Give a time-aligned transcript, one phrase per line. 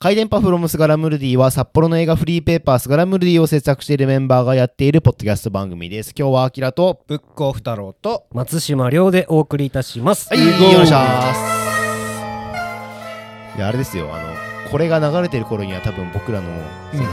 [0.00, 6.14] 回電波フロムスガラムルディは札幌の映画フリーペーパースガラムルディを制作しているメンバーがやっているポッドキャスト番組です。
[6.16, 10.32] 今日はアキラと、ブックオフ太郎と松島亮でお送りいたします。
[10.32, 11.40] はい、お願いします。
[13.56, 16.46] いや、あれですよ、あの、これが流れてる頃には多分僕らの、
[16.92, 17.08] その、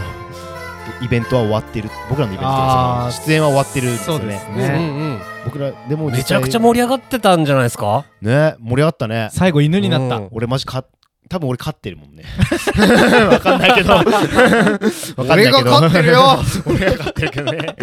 [1.02, 1.90] イベントは終わってる。
[2.08, 4.22] 僕らのイベントあーはその出演は終わってるんですよね。
[4.22, 8.06] そうですうんねうん僕ら、でもめちゃくちゃ盛り上がってたんじゃないですか？
[8.22, 9.30] ね、盛り上がったね。
[9.32, 10.86] 最後犬になった、うん俺マジか、
[11.28, 12.23] 多分俺勝ってるもんね。
[13.32, 13.94] わかんないけど。
[13.98, 14.34] わかんないけ
[15.18, 15.28] ど。
[15.34, 16.39] 俺が勝ってるよ。
[16.65, 17.75] 俺が勝ってるけどね。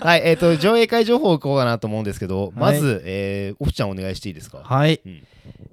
[0.00, 4.60] はい、えっ、と、上映会情報をこうかなと思うんですけど、まず、えー、オフちゃんお願いしていいですか？
[4.64, 5.22] はい、うん。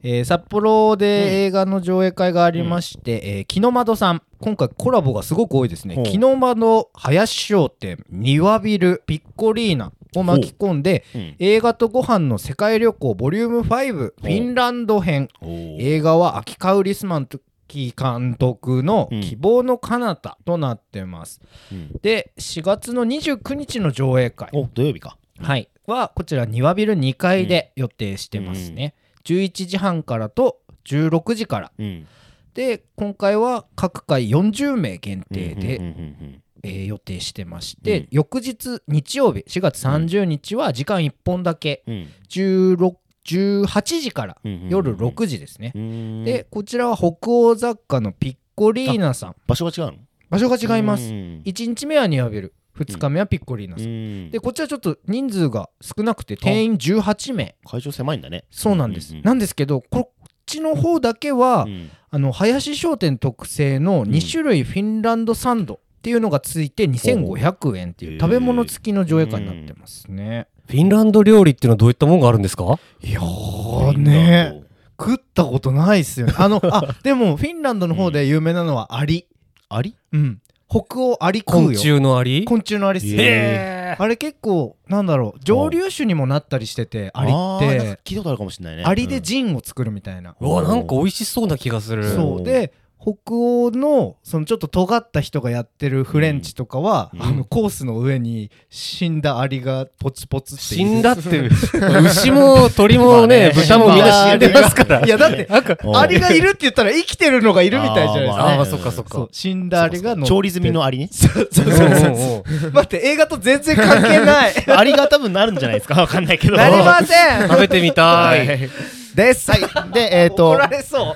[0.03, 4.22] えー札幌で映画の上映会がありまして、えー木の窓さん。
[4.39, 5.98] 今回コラボがすごく多いですね。
[6.05, 11.17] 木の窓林商店庭ビルピッコリーナを巻き込んでう。
[11.17, 11.35] ん。
[11.39, 15.30] 映画とご飯の世界旅行ボリューム5フィンランド編。
[15.41, 19.21] 映画は秋カウリスマンと監督のうん。
[19.21, 21.99] 希望の彼方となってます、うん。
[22.02, 24.49] で4月の29日の上映会。
[24.53, 25.17] お、土曜日か。
[25.39, 31.71] はい、はこちら庭ビル2階で予定してますね、11時半からと16時から。
[31.77, 32.08] うん。
[32.53, 38.08] で今回は各回40名限定で、うんうんうんえー予定してまして、うん。
[38.12, 41.94] 翌日日曜日4月30日は時間1本だけうん。
[41.94, 42.96] うん16
[43.28, 46.23] 18時からうんうんうん夜6時ですね、うん。
[46.23, 49.36] でこちらは北欧雑貨のピッコリーナさん。
[49.45, 49.98] 場所が違うの？
[50.30, 51.42] 場所が違います、うん。
[51.45, 54.32] 1日目は庭ビル2日目はピッコリーナさん、うん。
[54.32, 57.56] でこちらちょっと人数が少なくて定員18名。
[57.66, 58.45] 会場狭いんだね。
[58.50, 61.90] そうなんです、うんうんなんですけどこっちの方だけは、うん。
[62.10, 72.80] あの林商店特製の2種類フィンランドサンドっていうのがついて2500円っていう食べ物付きの上映会になってますね、フィンランド料理っていうのはどういったもんがあるんですか？
[73.02, 74.64] いやーね。
[74.97, 76.33] 食ったことないっすよね。
[76.38, 79.25] あのあ でもフィンランドの方で有名なのはアリ。
[79.67, 80.39] ありうん。
[80.69, 81.69] 北欧アリ食昆うよ。
[81.72, 82.45] 虫のアリ？
[82.45, 83.21] 昆虫のアリっすよ。
[83.21, 84.02] へー。
[84.02, 87.95] あれ結構なんだろう上流種にもなったりしててアリって。
[87.95, 88.83] か聞いたことあるかもしれないね。
[88.86, 92.09] アリでジンを作るみたいな、うわなんか美味しそうな気がする。
[92.09, 92.43] そう。
[92.43, 97.21] で北欧のそのちょっと尖った人がやってるフレンチとかは、うん。
[97.21, 101.39] あのコースの上に死んだアリがポツポツって死んだって
[102.03, 103.52] 牛も鳥もねまあね。
[103.55, 105.05] 豚もみんな死んでますから。
[105.05, 105.91] いやだってなんかう。
[105.91, 108.71] んアリがいるって言ったら生きてるのがいるみたいじゃないですか、あーまあね。
[108.71, 109.27] そっかそっか。
[109.31, 111.09] 死んだアリが調理済みのアリね。
[111.11, 112.65] そうそうそうそう。
[112.65, 114.53] うん待って映画と全然関係ない。
[114.75, 116.02] アリが多分なるんじゃないですか。
[116.02, 116.58] わかんないけど。
[116.58, 117.47] なりません。
[117.47, 118.69] 食べてみたはいい。
[119.17, 119.92] です、はい。
[119.92, 120.52] で、えっ、と。
[120.52, 121.16] 怒、られそう。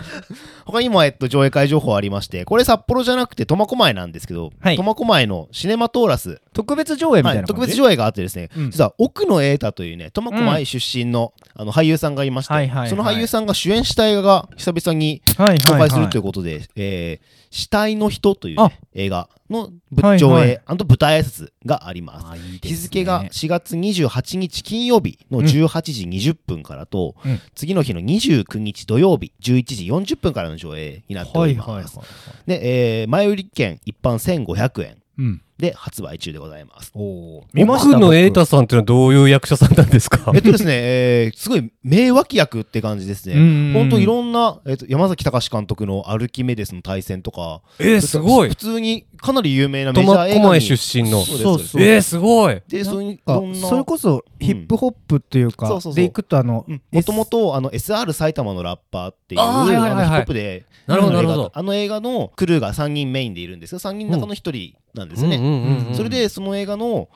[0.66, 4.76] 他にも、えっと、上映会情報ありまして、これ札幌じゃなくて苫小牧なんですけど、はい。
[4.76, 8.72] 苫小牧のシネマトーラス、特別上映みたいな、はい、特別上映があってですね、うん。
[8.72, 12.90] 実は奥野瑛太というね、苫小牧出身の,、あの俳優さんがいまして、はいはいはい。
[12.90, 18.70] その俳優さんが主演した映画が久々にはい公開するというこことで、えー死体の人という、あ。
[18.70, 20.20] ね、映画のぶはいはい。
[20.20, 22.26] 上映舞台挨拶があります。
[22.62, 27.40] と日付が4月28日金曜日の18時20分からと、うん。
[27.54, 32.00] 次の日の29日土曜日11時40分からの上映になっております。
[32.48, 34.14] で、えー前売り券一般
[34.46, 35.42] 1500円うん。
[35.58, 36.92] で発売中でございます。
[36.96, 40.32] おお見ました奥野瑛太さんっていうのはどういう役者さんなんですか？
[40.34, 43.36] えっとですね、えーすごい名脇役って感じですね。
[43.36, 48.50] ねほんといろんな、えっと、山崎隆監督のアルキメデスの対戦とか、えーすごい。
[48.50, 51.22] 普通にかなり有名なメジャー苫小牧映画に出身の。
[51.24, 52.62] そうですそうそうえーすごい。
[52.68, 53.68] で、そういういあろんな。
[53.68, 55.94] それこそヒップホップっていうか、そうそうそう。
[55.96, 60.02] でいくとあの、もともとあの SR 埼玉のラッパーっていうあーはいはいはい。
[60.02, 61.52] ヒップホップでなるほどあの映画なるほど。
[61.54, 67.10] あの映画のクルーが3人メインでいるんですけど3人の中の1人なんですね、それでその映画の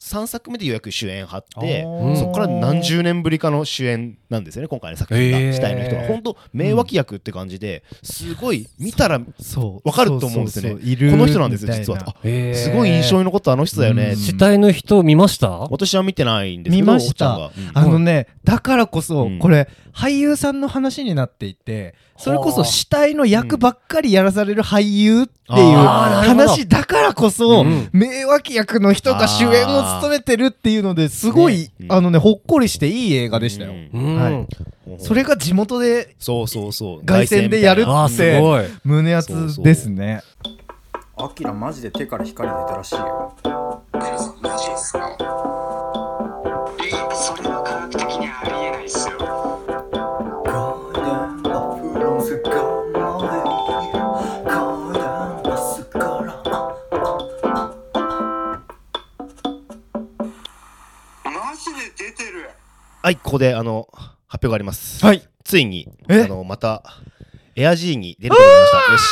[0.00, 5.38] 3作目でようやく主演張ってうんそこから何十年ぶりかの主演なんですよね今回の作品が。
[5.40, 5.52] へー。
[5.52, 6.02] 死体の人は。
[6.06, 9.88] 本当名脇役って感じですごい見たらこそう。
[9.88, 10.68] わかると思うんですよね。
[10.70, 10.92] そうそうそう。
[10.92, 11.98] いるの人なんですよ実は。
[12.06, 12.54] あえー。
[12.54, 14.10] すごい印象に残ったあの人だよね。
[14.10, 14.16] うん。
[14.16, 15.50] 死体の人見ました？
[15.50, 17.36] 私は見てないんですけど見ました。
[17.36, 17.88] おっちゃんがうん。
[17.90, 19.38] あのねだからこそ、うん。
[19.40, 22.64] これ俳優さんの話になっていてそれこそはあ。
[22.64, 27.88] 死体の役ばっかりやらされる俳優っていう話だからこそ、うん。
[27.92, 33.72] 名脇役の人が主演を務めてるっていうのですごい、あのねほっこりしていい映画でしたよ、
[34.98, 37.04] それが地元でそうそうそう。
[37.06, 38.64] 凱旋でやるあーすごい。
[38.84, 40.22] 胸熱ですね。
[41.16, 43.36] アキラマジで手から光出たらしいよ。
[44.40, 45.16] マジですか？
[46.80, 47.48] えそれ
[63.28, 63.88] ここであの
[64.26, 65.04] 発表があります。
[65.04, 66.22] はいついにえ？
[66.22, 66.82] あのまた
[67.56, 68.92] エア G に出ることになりました。
[68.92, 69.04] よし、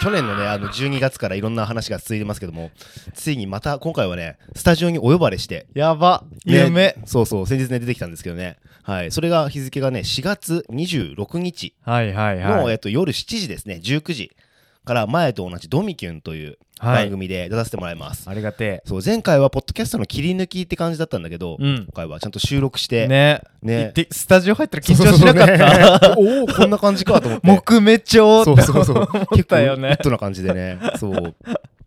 [0.00, 2.70] 去年のね、あの、12月からいろんな話が続いてますけども、
[3.12, 8.56] ついにまた、今回はね、スタジオにお呼ばれして、やばね夢そうそう、先日ね、出てきたんですけどね。
[8.84, 9.12] はい。
[9.12, 14.32] それが日付がね、4月26日はいはいの、はいえっと、夜7時ですね、19時
[14.84, 17.04] から前と同じドミキュンというはい。
[17.04, 18.28] 番組で出させてもらいます。
[18.28, 21.76] ありがてそう、前回はポッドキャストの切り抜きって感じだったんだけど、うん。
[21.84, 23.42] 今回はちゃんと収録して、えね。
[23.62, 23.82] ね。
[23.84, 26.18] 行ってスタジオ入ったら緊張しなかった。
[26.18, 27.46] おおこんな感じかと思って。
[27.46, 28.96] 木目調そうそうそう。
[28.96, 29.90] 思ったよね。
[29.90, 30.78] 結構ウッドな感じでね。
[30.98, 31.34] そう、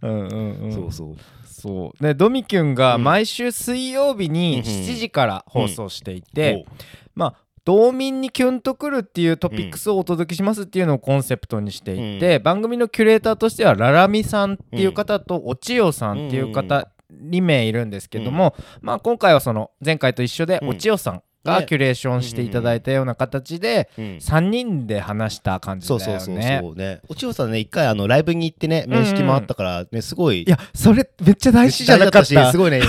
[0.02, 0.74] うんうんうん。
[0.74, 1.16] そうそう。
[1.46, 2.04] そう。
[2.04, 3.04] でドミキュンがうん。
[3.04, 6.72] 毎週水曜日にうん7時から放送していて、お
[7.16, 20.70] まあ道民にキュンとくるっていうトピックスをお届けしますっていうのをコンセプトにしていて、番組のキュレーターとしてはララミさんっていう方とおちよさんっていう方2名いるんですけども、まあ今回はその前回と一緒でうん。
[20.70, 21.24] おちよさん
[21.54, 26.60] がねキュレーションしていただいたような形でうん3人で話した感じだよそうそうね。
[26.62, 27.00] そうそうね。
[27.08, 30.44] おちおさんね、一回あのライブに行ってね、面識もあったから、ね、すごい。
[30.44, 32.82] いやそれめっちゃ大事じゃなかったしすごいね、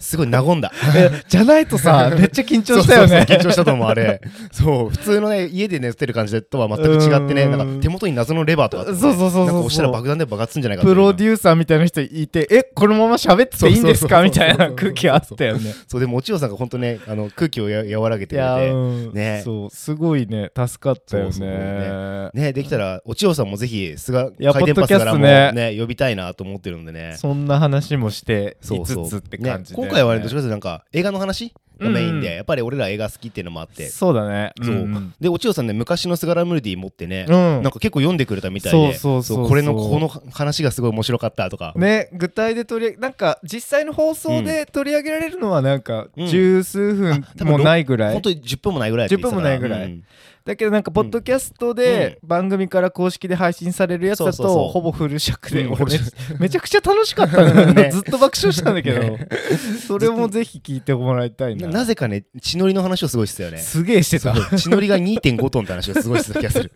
[0.00, 0.72] すごい和んだ。
[0.96, 4.20] えじゃないとさ めっちゃ緊張したよねそうそうそう緊張したと思う、あれ。
[4.52, 14.22] そう、普通のね、家で寝てる感じとは全く違ってね、うんなんか手元に謎のレバーとかそうそうそうそうなんか押したら爆弾で爆発すんじゃないかプロデューサーみたいな人いてえこのまま喋ってていいんですか？
[14.22, 15.74] みたいな空気あったよね。
[15.86, 18.70] そう、でもおちおさんが本当ね、あの空気をや和らげてくれて。
[18.70, 19.12] うん。
[19.12, 19.42] ね。
[19.44, 19.70] そう。
[19.70, 20.50] すごいね。
[20.56, 21.32] 助かったよね。
[21.32, 27.14] そうそうね、できたら、おちおさんもぜひ、菅回転パスからもポッドキャストね、呼びたいなと思ってるんでね。
[27.16, 29.08] そんな話もしていそうそう。
[29.08, 31.54] つつって感じで、ね、今回はね、どっちかというとなんか映画の話？
[31.78, 33.88] がメインで、うんやっぱり俺ら映画好きっていうのもあって。
[33.88, 34.52] そうだね。
[34.62, 34.74] そう。
[34.74, 37.34] うんで、おちおさんね、昔のスガラムルディ持ってね、うん。
[37.34, 39.48] なんか結構読んでくれたみたいで、そうそうそうそう。
[39.48, 41.72] これのこの話がすごい面白かったとか。
[41.76, 46.26] ね具体で取りなんか実際の放送で取り上げられるのはなんかうん。
[46.26, 49.56] 十数分もないぐらい、本当に10分もないぐらいって言ってたから。
[49.56, 49.92] 10分もないぐらい。
[49.92, 50.04] うん
[50.44, 55.66] だけどなんかポッドキャストで番組から公式で配信されるやつだとほぼフル尺で
[56.38, 57.88] めちゃくちゃ楽しかったね。
[57.92, 59.00] ずっと爆笑したんだけど。
[59.00, 59.26] ね
[59.86, 61.68] それもぜひ聞いてもらいたいな。
[61.68, 63.58] ななぜかね、血のりの話をすごいしてたよね。
[63.58, 64.32] すげえしてた。
[64.32, 66.72] い血のりが2.5トンって話をすごいしてた気がする。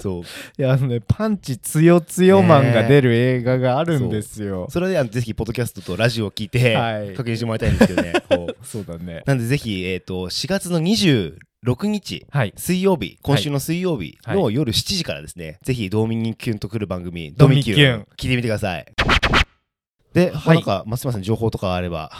[0.00, 0.24] そ
[0.58, 0.62] う。
[0.62, 4.66] やあのねパンチ強強マンが出る映画があるんですよ。
[4.68, 7.14] それであのぜひ、ポッドキャストとラジオを聞いて、はい。
[7.14, 8.12] 確認してもらいたいんですけどね。
[8.64, 9.22] そうだね。
[9.26, 10.80] なんでぜひ、えっ、と、4月の
[11.64, 12.52] 26日、はい。
[12.56, 14.36] 水曜日、今週の水曜日はい。
[14.36, 18.06] の夜7時からですね、ぜひ、ドミニキュンと来る番組、ドミキュン。
[18.16, 18.86] 聞いてみてください。
[20.12, 20.56] で、はい。
[20.56, 22.10] なんか、松島さん、情報とかあれば。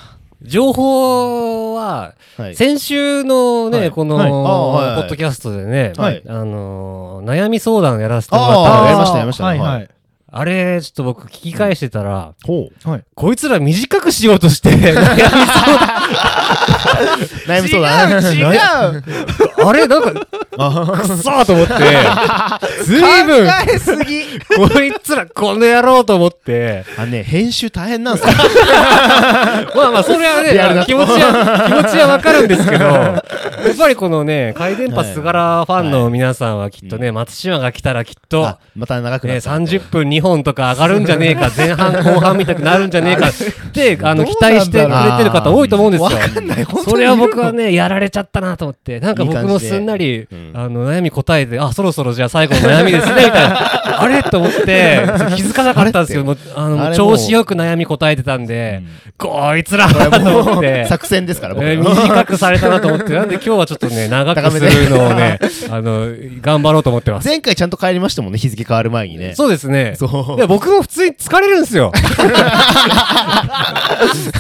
[0.43, 2.55] 情報は、はい。
[2.57, 3.91] 先週のね、はい。
[3.91, 6.23] この、ポッドキャストでね、はい。
[6.27, 9.45] あのー悩み相談やらせてもらったやりましたやりました。
[9.45, 9.89] はいははいい
[10.33, 13.05] あれ、ちょっと僕聞き返してたら、ほう。
[13.15, 15.07] こいつら短くしようとして、悩み相
[17.47, 18.29] 悩みそうだね。
[18.35, 18.57] 違う違う。
[18.57, 20.21] 談あれなんか、くっ
[21.17, 21.75] そーと思って、
[22.85, 24.25] ずいぶん、考えすぎ。
[24.57, 28.35] こいつらこの野郎と思って、あのね、編集大変なんですよ。
[29.75, 33.23] まあまあ、それはリアルなね、気持ちは、気持ちはわかるんですけど、 やっ
[33.79, 39.51] ぱりこのね、回電波すがらファンの皆さんはきっとね、松島が来たらきっとあ、また長くなね、った。
[39.51, 43.33] 30分2本とか上がるんじゃねえか、前半後半みたくなるんじゃねえかっ
[43.73, 46.11] て、あの、期待してくれてる方多いと思うんですよ。
[46.85, 54.01] それは僕はね、やられちゃったなと思って、なんか僕もすんなり、うんあの、悩み答えて、あ、そろそろじゃあ最後の悩みですね、みたいな。
[54.03, 54.23] あれ？
[54.23, 55.01] と思って、
[55.37, 56.25] 気づかなかったんですよ。
[56.25, 58.83] もうあの、調子よく悩み答えてたんで、
[59.19, 60.87] こいつらと思って。
[60.87, 65.39] 作戦ですから、短くされたなと思って、なんで今日はちょっとね、長くするのをね、
[65.71, 66.09] あの、
[66.41, 67.29] 頑張ろうと思ってます。
[67.29, 69.35] 前回ちゃんと帰りましたもんね、日付変わる前にね。
[69.35, 69.95] そうですね。
[70.09, 70.37] そう。
[70.37, 71.93] いや、僕も普通に疲れるんですよ。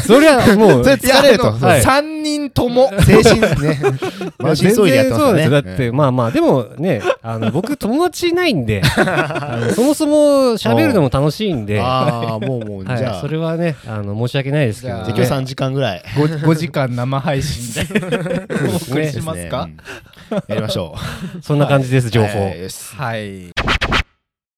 [0.07, 1.53] そりゃ、もう、それ疲れると。
[1.53, 1.83] はい。
[1.83, 2.91] 3人とも。
[3.05, 4.71] 精神でやっ てますね。
[4.73, 5.21] そうです。
[5.45, 8.83] よだって、まあまあ、でもね、あの、僕友達いないんで、
[9.75, 10.15] そもそも
[10.55, 15.05] 喋るのも楽しいんで、はああ、もうもう、じゃあ、い、それはね、あの、申し訳ないですけど、ね。
[15.09, 16.03] 今日3時間ぐらい。
[16.15, 17.87] 5, 5時間生配信で。
[18.73, 19.77] お送りしますか、ね。
[20.31, 20.37] うん。
[20.49, 20.95] やりましょ
[21.39, 21.43] う。
[21.43, 22.53] そんな感じです、情報。
[22.99, 23.76] はい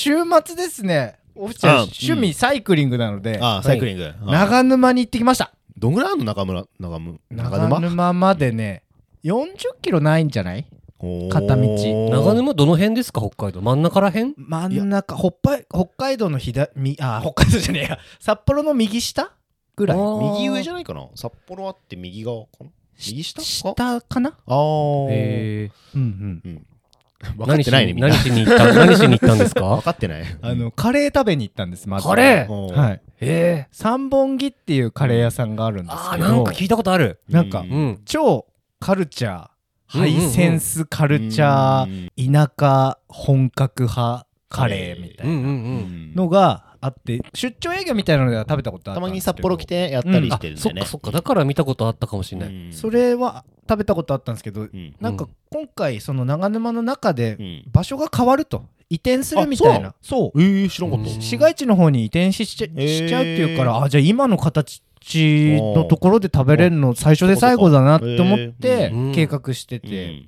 [0.01, 0.13] 週
[0.45, 1.19] 末ですね。
[1.35, 4.15] オフィシャルあ趣味サイクリングなので、ああ、サイクリング。
[4.27, 5.53] 長沼に行ってきました。
[5.77, 8.85] どんぐらいあるの中村、長む長長沼沼までね
[9.25, 9.49] 40
[9.83, 10.67] キロないんじゃない？
[11.01, 11.29] おー。
[11.31, 12.11] 片道。
[12.11, 13.61] 長沼どの辺ですか、北海道。
[13.61, 14.35] 真ん中ら辺？
[14.37, 17.99] 真ん中北海北海道の左みあ北海道じゃねえや。
[18.21, 19.33] 札幌の右下？
[19.75, 19.99] ぐらい。
[19.99, 20.33] あー。
[20.35, 21.09] 右上じゃないかな？
[21.17, 22.67] 札幌あって右側かな？
[23.05, 23.41] 右下？
[23.41, 24.31] か下かな？
[24.31, 25.07] ああ。
[25.11, 26.43] えうん。
[26.45, 26.67] うん
[27.37, 28.09] 分かってないね、みんな。
[28.09, 28.19] 何。
[28.19, 30.23] しに行った、何しに行ったんです 分かかってない。
[30.41, 32.07] あのカレー食べに行ったんですまず。
[32.07, 32.75] カレー？
[32.75, 33.01] はい。
[33.21, 33.69] ええ。
[33.73, 37.21] 三本木っていうカレー屋さんがあるんですああ、けどなんか聞いたことある。
[37.29, 38.01] なんかううん。
[38.05, 38.47] 超
[38.81, 39.47] カルチャー
[39.87, 50.63] ハイセンスカルチャー田舎本格派カレーみたいなのがあって出張営業みたいなのでは食べたことあったたまに札幌来てやったりしてるんでね。
[50.63, 50.87] そっか。
[50.87, 51.11] そっか。
[51.11, 52.73] だから見たことあったかもしれない、うん。
[52.73, 54.95] それは食べたことあったんですけどうん。
[55.01, 57.65] なんか今回その長沼の中でうん。
[57.73, 59.95] 場所が変わると移転するみたいな。
[60.01, 60.41] そう。
[60.41, 61.11] えー、知らんかった。
[61.11, 61.21] うん。
[61.21, 64.83] 市街地の方に移転ししちゃ,、しちゃうっていうからあじゃあ今の形
[65.61, 69.13] のところで食べれるの最初で最後だなって思ってうん。
[69.15, 70.27] 計画しててうん。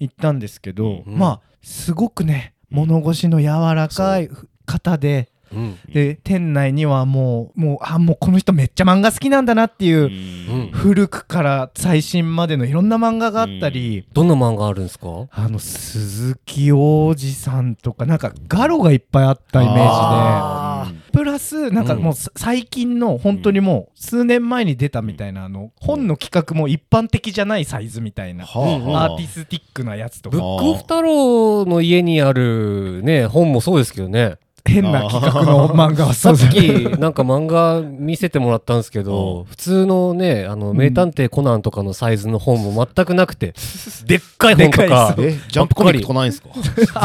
[0.00, 1.18] 行ったんですけど、うん。
[1.18, 4.28] まあすごくね物腰の柔らかい
[4.66, 5.78] 方でうん。
[5.92, 10.70] で店内にはもうもうあもうこの人めっちゃ漫画好きなんだなっていう、うん。
[10.72, 15.28] 古くから最新までのいろんな漫画があったり、どんな漫画あるんですか？
[15.30, 19.86] あの鈴木王子さんとかなんかガロがいっぱいあったイメージで。
[19.86, 22.02] あプラスなんかうん。
[22.02, 30.36] もうさ最近の本当にもう数年前に出たみたいなあの本の企画も一般的じゃないサイズみたいなアーティスティックなやつとか。
[30.36, 43.54] ブックオフ太郎の家にあるね本もそうですけどね変な企画の漫画はさっきなんか漫画見せてもらったんですけど普通のねあの名探偵コナンとかのサイズの本も全くなくて
[44.06, 46.50] でっかい本とでかジャンプコミックとかないんですか？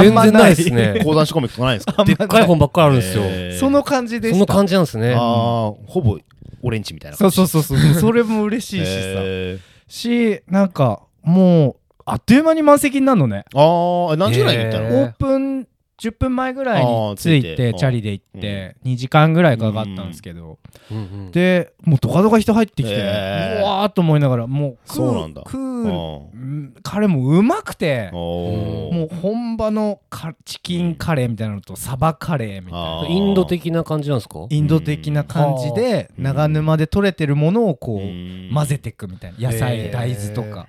[0.02, 1.02] 全然ないですね。
[1.04, 2.04] 講談師コミックとかないんですか？
[2.06, 3.24] でっかい本ばっかりあるんですよ。
[3.26, 3.60] えー。
[3.60, 4.36] その感じでした。
[4.36, 5.14] その感じなんですね。
[5.16, 6.18] ああ、ほぼ
[6.62, 7.42] オレンジみたいなそ感じ。
[7.42, 7.94] うそうそうそう。
[8.00, 8.90] それも嬉しいしさ。
[8.94, 13.46] へしなんかもうあっという間に満席になるのね。
[13.54, 15.68] ーああ、何時ぐらいに行ったへのオープン
[16.00, 20.60] 10分前ぐらいに着いててチャリで行って2時間ぐらいかかったんですけど。
[20.92, 21.32] うんうん。
[21.32, 25.42] でもうドカドカ人入ってきてうわーっと思いながらもう食そうなんだ。
[25.46, 25.92] 食うあ
[26.34, 33.08] うん彼もうまくてもう本場のかチキンカレーみたいなのとサバカレーみたいな。
[33.08, 34.46] インド的な感じなんですか？
[34.50, 36.24] インド的な感じでうん。
[36.24, 38.52] 長沼で採れてるものをこううん。
[38.54, 39.52] 混ぜていくみたいな。
[39.52, 40.68] 野菜大豆とか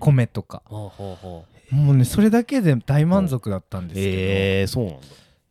[0.00, 0.62] 米とか。
[0.66, 5.06] ほうほうほもうねそれだけで大満足だったんですけえー、そうなんだ。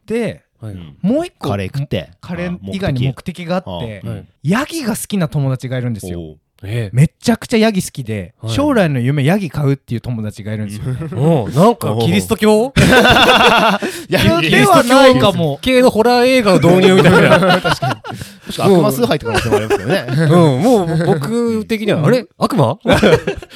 [0.06, 2.12] どでうはいうんもう一個カレー食って。
[2.22, 6.90] カレー以外に目的があってヤギが好きな友達がいるんですよおうえ。
[6.94, 8.54] めちゃくちゃヤギ好きではい。
[8.54, 10.84] 将来の夢ヤギ買うっていう友達がいるんですよ。
[10.88, 12.74] えおうなんかキリスト教？
[14.10, 17.40] いやではないかも系のホラー映画の導入みたいな。
[17.62, 18.02] 確か
[18.68, 18.76] に。
[18.76, 20.06] 悪魔崇拝って可能性もありますけどね。
[20.10, 22.26] うんもう僕的にはあれ？
[22.38, 22.78] 悪魔？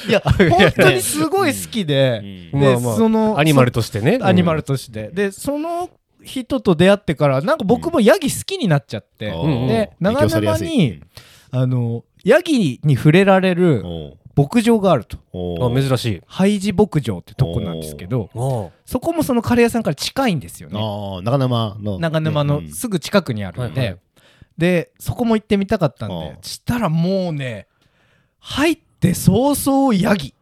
[0.08, 2.60] いや本当にすごい好きでうん。
[2.60, 4.18] でまあまあそのアニマルとしてね。
[4.20, 5.32] アニマルとしてで。
[5.32, 5.88] その
[6.22, 9.28] 人と出会ってからなんか僕もヤギ好きになっちゃって。
[9.28, 9.68] うん。
[9.68, 11.00] で長沼に
[11.50, 13.84] あのヤギに触れられる
[14.36, 15.18] 牧場があると。
[15.34, 16.22] あ珍しい。
[16.26, 20.78] ハイジ牧場ってとこなんですけどあそこもそのカレー屋さんから近いんですよね。
[21.24, 21.98] 長沼の。
[21.98, 23.96] 長沼のうんすぐ近くにあるんはいはで
[24.58, 27.66] でそこも行ってみたかったんあでしたらもうね
[28.38, 30.34] 入って早々ヤギ。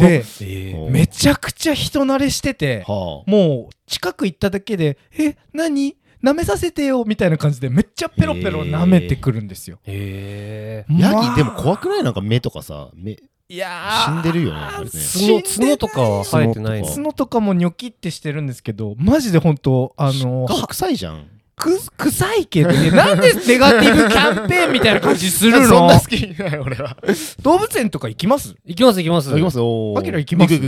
[0.00, 0.24] で
[0.90, 5.96] めちゃくちゃ人慣れしててはもう近く行っただけで「え何？
[6.22, 9.78] 舐めさせてよ」みたいな感じでめっちゃペロペロ舐めてくるんですよ。
[9.84, 10.92] へえあ。
[10.98, 12.02] ヤまあギでも怖くない？
[12.02, 13.18] なんか目とかさ、目
[13.48, 14.60] いや死んでるよね。
[14.60, 16.86] 角角とかは生えてないの？
[16.86, 21.28] 角角とかもニョキってしてるんですけどマジで本当あの顔臭いじゃん。
[21.58, 25.66] く臭いけどねなんでネガティブキャンペーンみたいな感じするの？
[25.66, 26.98] そんな好きない俺は。
[27.40, 28.56] 動物園とか行きます？
[28.66, 29.94] 行きます行きます行きますよ。
[29.96, 30.54] アキラ行きます？
[30.54, 30.58] え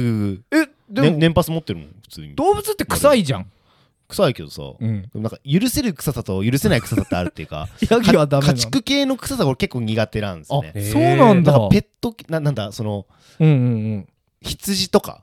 [0.88, 2.34] でも、ね年パス持ってるもん、普通に。
[2.34, 3.46] 動物って臭いじゃん。
[4.08, 5.02] 臭いけどさ、うん。
[5.02, 10.72] でもなんか許せる臭さと許せない臭さってあるっていうか、 ヤギはダメ家畜系の臭さが俺結構苦手なんですよね。
[10.74, 11.52] そうなんだ。
[11.52, 13.06] なんかペット、ななんだ、その、
[13.38, 13.58] うんうんう
[13.98, 14.08] ん。
[14.40, 15.22] 羊とか、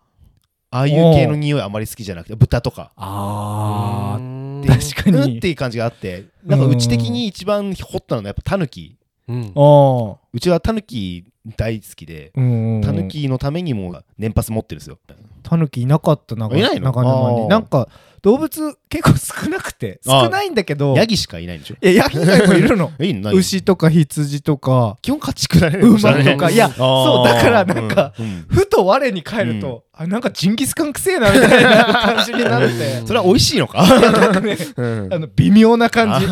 [0.69, 2.91] ああいう系の匂いあまり好きじゃなくて、豚とか。
[2.95, 8.97] あーで確かにうんっていう感じがあって、なんかうち的に一番ホットなのはやっぱタヌキ。
[9.27, 9.59] うんあ。
[9.59, 10.17] ああ。
[10.33, 11.25] うちはタヌキ
[11.55, 12.81] 大好きで、うんうん。
[12.81, 13.07] タヌ。
[13.07, 14.99] キのためにも年パス持ってるんですよ。
[15.47, 16.85] タヌキいなかった長いないの？
[16.91, 17.47] 長沼に。
[17.47, 17.87] なんか、
[18.23, 21.75] 動物結構少なくて、少ないんだけど、ヤギしかいないんでしょ？
[21.79, 22.91] いや、ヤギ以外もいるの？
[22.99, 23.21] いいの？
[23.29, 25.77] ない牛とか羊とか、基本家畜だね。
[25.79, 26.49] 馬とか。
[26.49, 33.01] いや、そう、だからなんか、うんうんふと我に返ると、あ、なんかジンギスカンくせえな、みたいな感じになって。
[33.07, 33.83] それは美味しいのか？
[34.41, 36.27] ね、うんあの、微妙な感じ。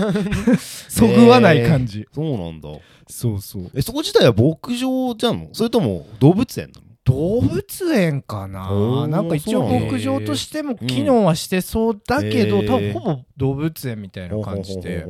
[0.90, 2.08] そぐわない感じ。
[2.14, 2.70] そうなんだ。
[3.08, 3.70] そうそう。
[3.76, 5.48] え、そこ自体は牧場じゃんの？
[5.54, 6.83] それとも動物園なの？
[7.06, 12.66] 動物園かおなーなんか一応牧場としても機能はしてそうだけど、うん。
[12.66, 15.06] 多分ほぼ動物園みたいな感じで。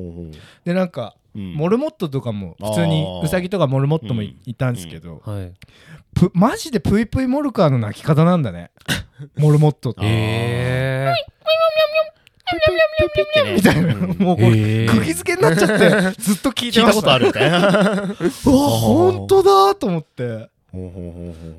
[0.65, 1.53] でなんかうん。
[1.53, 4.53] モルモットとかも普通にウサギとかモルモットもい,、うん。
[4.55, 5.53] たんですけど、はい。
[6.15, 8.71] ぷマジでプイプイモルカーの鳴き方なんだね。
[9.37, 10.01] モルモットって。
[10.01, 10.07] あー。
[10.07, 11.13] へ
[13.55, 17.59] みたいなもうこれ釘付けになっちゃってずっと聞いてました聞いたことあるみたいな。
[17.59, 20.49] うわ本当だと思って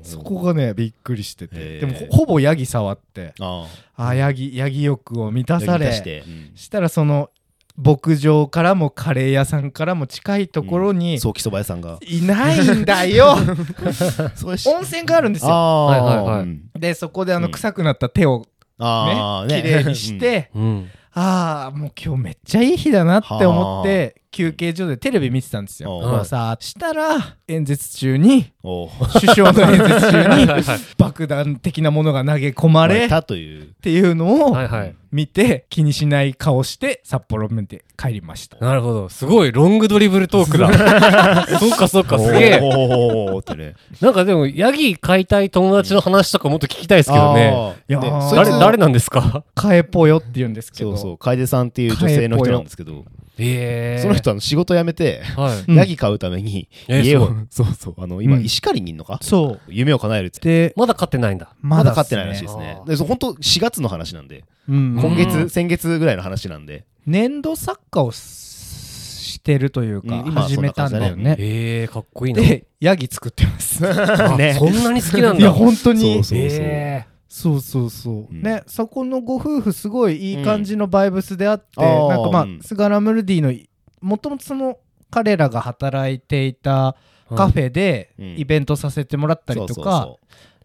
[0.03, 1.79] そこがねびっくりしてて。
[1.79, 3.33] でもほほぼヤギ触って。
[3.39, 4.13] ああ。
[4.13, 5.91] ヤギヤギ欲を満たあされ。
[5.93, 7.29] して、うんしたらその
[7.77, 11.97] 牧場からもカレー屋さんからも近いところにソーキそば屋さんが。
[12.01, 13.35] いないんだよ。
[14.45, 15.51] 温泉があるんですよ。
[15.51, 16.79] あはいはいはい。
[16.79, 17.51] でそこであのうん。
[17.51, 18.45] 臭くなった手を
[18.77, 19.61] ああね。
[19.61, 20.89] 綺麗にして、うん。
[21.13, 26.25] ああもう今日めっちゃいい日だなって思って休憩所でテレビ見てたんですよ。
[26.25, 28.51] さしたら演説中に
[29.13, 30.47] 首相の演説中に
[30.97, 34.57] 爆弾的なものが投げ込まれったというていうのを
[35.13, 38.57] 見て気にしない顔して札幌まで帰りました。
[38.57, 39.07] なるほど。
[39.07, 40.67] すごいロングドリブルトークだ。
[41.57, 42.59] そっかそっかすげえ。
[42.61, 48.01] おーってねなんかでもヤギ飼いたい友達の話とかもっと聞きたいですけどねいや
[48.33, 50.91] 誰誰なんですかカエポヨって言うんですけど。
[50.97, 53.05] そうそう楓さんっていう女性の人なんですけど
[53.37, 55.71] ええその人は仕事辞めてはい。
[55.71, 57.45] う んヤギ飼うためにえー家をすごい。
[57.49, 58.45] そうそうあの今うん。
[58.45, 59.19] 石狩にいんのか？
[59.21, 59.71] そう。
[59.71, 60.39] 夢を叶えるって。
[60.69, 61.49] でまだ飼ってないんだ。
[61.61, 62.77] まだ飼ってないらしいですね。
[62.85, 64.43] でそう本当4月の話なんで。
[64.69, 64.97] うん。
[64.99, 65.15] 今うん。
[65.17, 66.85] 月先月ぐらいの話なんで。
[67.05, 68.55] 粘土作家をし
[69.35, 71.35] してるというか、うん始めたんだよね。
[71.37, 72.41] ええかっこいいな。
[72.41, 73.85] でヤギ作ってます。
[73.85, 75.39] あねそんなに好きなんだ。
[75.39, 76.01] いや本当に。
[76.01, 76.39] そうそうそう。
[76.41, 77.05] え
[77.37, 78.41] そうそうそう、うん。
[78.41, 82.07] ねそこのご夫婦すごいいい感じのバイブスであって、うん。
[82.07, 82.59] なんかまあ、うん。
[82.61, 83.53] スガラムルディの
[83.99, 84.77] もともとその
[85.11, 86.95] 彼らが働いていた
[87.29, 88.39] えカフェでうん。
[88.39, 90.15] イベントさせてもらったりとか、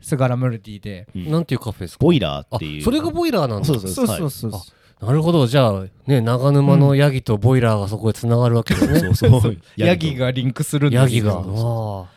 [0.00, 1.08] スガラムルディで。
[1.12, 1.30] ううん。
[1.32, 2.04] なんていうカフェですか？
[2.04, 2.82] ボイラーあっていう。
[2.82, 3.66] それがボイラーなんだ。
[3.66, 4.06] そうそうそう。
[4.06, 4.60] そうそう、はい
[5.00, 5.46] なるほど。
[5.46, 9.00] じゃあね長沼のヤギとボイラーがそこでつながるわけですね。
[9.16, 9.56] そうそう。
[9.76, 11.42] ヤギがリンクするんですヤギが。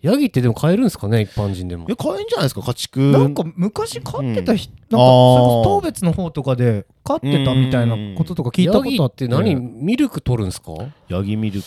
[0.02, 1.86] ヤギってでも飼えるんですかね一般人でも。
[1.90, 3.00] え買えんじゃないですか家畜。
[3.12, 4.98] なんか昔飼ってた人、うん。
[4.98, 9.28] なんか当別の方とかで飼ってたみたいなこととか聞いたことあって。
[9.28, 9.56] 何？
[9.56, 10.74] ミルク取るんですか？
[11.08, 11.66] ヤギミルク。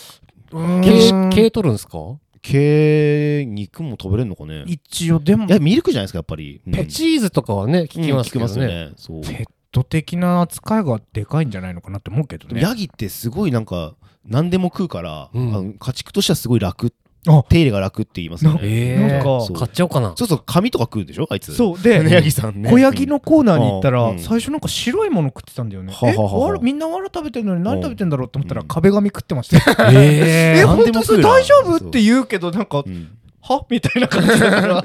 [0.82, 1.98] 毛毛取るんですか？
[2.42, 4.64] 系肉も食べれるのかね。
[4.66, 5.46] 一応でも。
[5.46, 6.60] いやミルクじゃないですかやっぱり。
[6.70, 8.66] ペチーズとかはね聞きますけどね。
[8.66, 8.90] ね。
[8.96, 9.22] そう。
[9.22, 9.46] ペッ
[9.76, 12.60] ト的な扱いがでかいんじゃないのかなって思うけどね。
[12.60, 15.54] ヤギってすごいなんか何でも食うから、うん。
[15.54, 16.92] あの家畜としてはすごい楽。
[17.28, 17.42] あ。
[17.48, 18.60] 手入れが楽って言いますよね。
[18.62, 20.14] えなんか買っちゃおうかな。
[20.16, 21.54] そうそう紙とか食うでしょあいつ。
[21.54, 22.70] そうで、ね ヤギさんね。
[22.70, 24.18] 小ヤギのコーナーに行ったら、うん。
[24.18, 25.92] 最初なんか白いもの食ってたんだよね。
[25.92, 28.68] ははははえわらみんなわら食べてるのに何食べてんだろうって思ったら、うん。
[28.68, 29.56] 壁紙食ってました。
[29.92, 31.88] ええ、何本当それ大丈夫？
[31.88, 33.15] って言うけど、なんか、うん
[33.46, 33.66] は？
[33.70, 34.84] みたいな感じだから。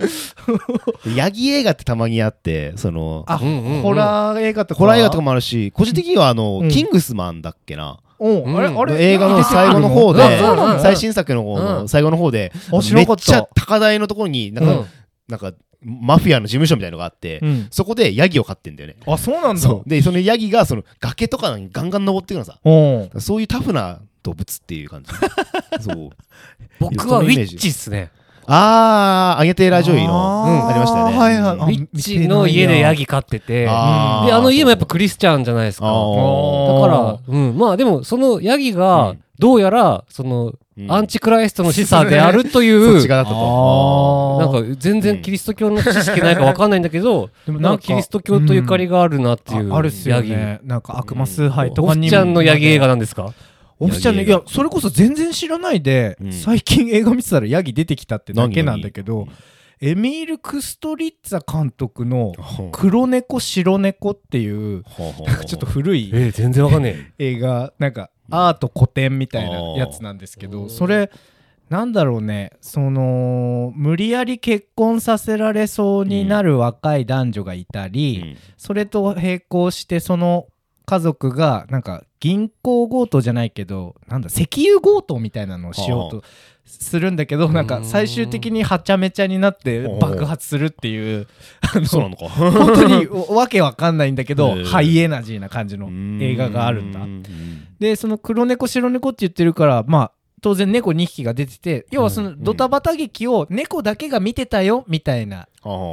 [1.16, 3.82] ヤギ映画ってたまにあってそのあ、うんうんうん。
[3.82, 4.80] ホラー映画とか。
[4.80, 6.70] ホラー映画とかもあるし個人的にはあの、うん。
[6.70, 8.00] キングスマンだっけな。
[8.20, 8.80] うん、あれ、うん。
[8.80, 9.04] あれ？
[9.14, 10.22] 映画の最後の方で
[10.80, 11.64] 最新作の方うん。
[11.64, 13.32] の最後の方であ知らなかった。
[13.32, 14.86] めっちゃ高台のところになんか,、うん。
[15.28, 17.68] なんかマフィアの事務所みたいのがあって、うん。
[17.72, 18.98] そこでヤギを飼ってんだよね。
[19.08, 19.80] あ、そうなんだ。
[19.88, 22.60] でそのヤギがその崖とかにガンガン登ってくるのさ。
[22.64, 23.18] う。
[23.18, 23.22] ん。
[23.22, 25.12] そういうタフな動物っていう感じ。
[25.84, 26.10] そう。
[26.80, 28.12] 僕はウィッチっすね
[28.54, 30.52] あー、アゲテーラー女優の、あー。
[30.52, 31.18] うん、ありましたよね。
[31.18, 31.54] はいはい。
[31.54, 31.62] うん。
[31.62, 33.64] あウィッチの家でヤギ飼ってて。
[33.64, 35.86] であの家もやっぱクリスチャンじゃないですか。
[35.86, 35.98] だか
[36.88, 37.58] らうん。
[37.58, 39.20] まあでもそのヤギうがん。
[39.40, 40.92] どうやらそのうん。
[40.92, 50.30] アンチクライストの示唆であるという なんか全然キリスト教の知識ないか分かんないんだけどでもなんかキリスト教とゆかりがあるなっていうああるっすよヤギ。
[50.32, 50.60] ね。
[50.64, 52.10] なんか悪魔崇拝とかにも。
[52.10, 53.34] ちゃんのヤギ映画なんですか？
[53.82, 56.32] オフちゃんね、いや、それこそ全然知らないで、うん。
[56.32, 59.28] 最近映画見てたらヤギ出てきたってだけなんだけど
[59.82, 62.34] 何、エミール・クストリッツァ監督の
[62.72, 64.84] 黒猫白猫っていう、
[65.48, 71.10] ちょっと古いえー全然分かんね映画、なんかアート古典みたいなやつなんですけど、それ、
[71.70, 80.48] なんだろうね、その、無理やり結婚させられそうになる若い男女がいたり、それと並行してその
[80.86, 86.24] 家族がなんか銀行強盗じゃないけどなんだ石油強盗みたいなのをしようと
[86.66, 91.28] するんだけどなんか最終的にはちゃめちゃになって爆発するっていう
[91.76, 92.30] うんそうなのか。
[92.30, 95.90] 本当にわけわかんないんだけどハイエナジーな感じの
[96.24, 97.02] 映画があるんだ。
[97.02, 97.08] う
[97.80, 105.51] でその黒猫白猫って言ってるからまあ当然猫2匹が出てて要はそのドタバタ劇を猫だけが見てたよみたいなはあ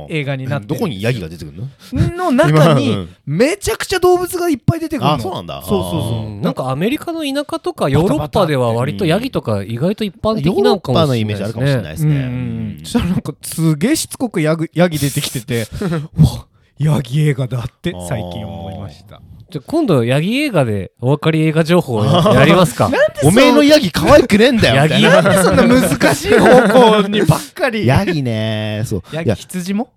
[0.08, 0.66] 映画になって。
[0.66, 1.58] どこにヤギが出てくる
[1.92, 2.30] の？
[2.30, 5.14] の中にめちゃくちゃ動物がいっぱい出てくるの。
[5.14, 5.62] あ、そうなんだ。
[5.62, 6.26] そうそうそう。
[6.26, 12.78] うんなんかアメリカの田舎とかヨーロッパでは割とヤギとか意外と一般的なのかもしれないですね。
[12.84, 15.66] したらなんかすげえしつこくヤギヤギ出てきてて
[16.16, 16.46] うわ
[16.78, 19.20] ヤギ映画だって最近思いました
[19.50, 22.90] じゃあ今度ヤギ映画でお分かり映画情報をややりますか
[23.24, 24.82] おめえのヤギ可愛くねえんだよ。
[24.84, 28.82] みたいななんでそんな難しい方向にばっかりヤギね。
[28.84, 29.02] そう。
[29.12, 29.88] ヤギいや、羊も？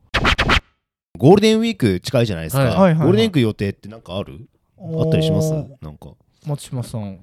[1.18, 2.64] ゴールデンウィーク近いじゃないですか。
[2.64, 4.40] はいはいゴールデンウィーク予定ってなんかある？
[4.80, 5.52] あったりします？
[5.52, 6.12] なんか。
[6.48, 7.20] 松島さん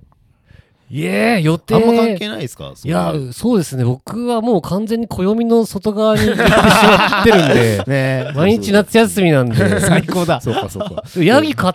[0.91, 1.75] いえ、予定。
[1.75, 2.73] あんま関係ないですか？
[2.85, 3.85] いや、そうですね。
[3.85, 11.03] 僕はもう完全に暦の外側に行ってしまってるんで、 ね毎日夏休みなんで、最高だそうかそうか。
[11.23, 11.75] ヤギ買っ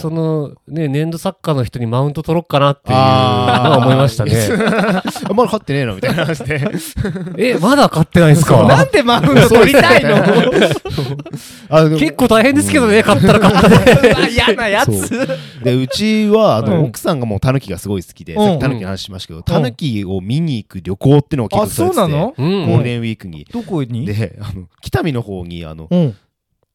[0.00, 4.32] その、ね、粘土作家の人にマウント取ろっかなっていうのは思いましたね。
[5.28, 6.60] あまだ勝ってねえのみたいな話で。
[7.36, 8.62] え、まだ買ってないんですか？
[8.64, 11.98] なんでマウント取りたいの？
[11.98, 14.30] 結構大変ですけどね、買ったら買ったで。
[14.30, 15.28] 嫌なやつ。
[15.64, 16.84] でうちはあの、うん。
[16.86, 18.44] 奥さんがもうタヌキがすごい好きで、うん。
[18.44, 21.94] さっきタヌキの話しましたけど、タヌキを見に行く旅行ってのを結あ構されて。
[21.96, 22.34] てそうなの？
[22.36, 22.66] うん。
[22.66, 23.46] ゴールデンウィークに。
[23.52, 24.06] どこに？
[24.06, 26.16] で、あの北見の方にあのうん。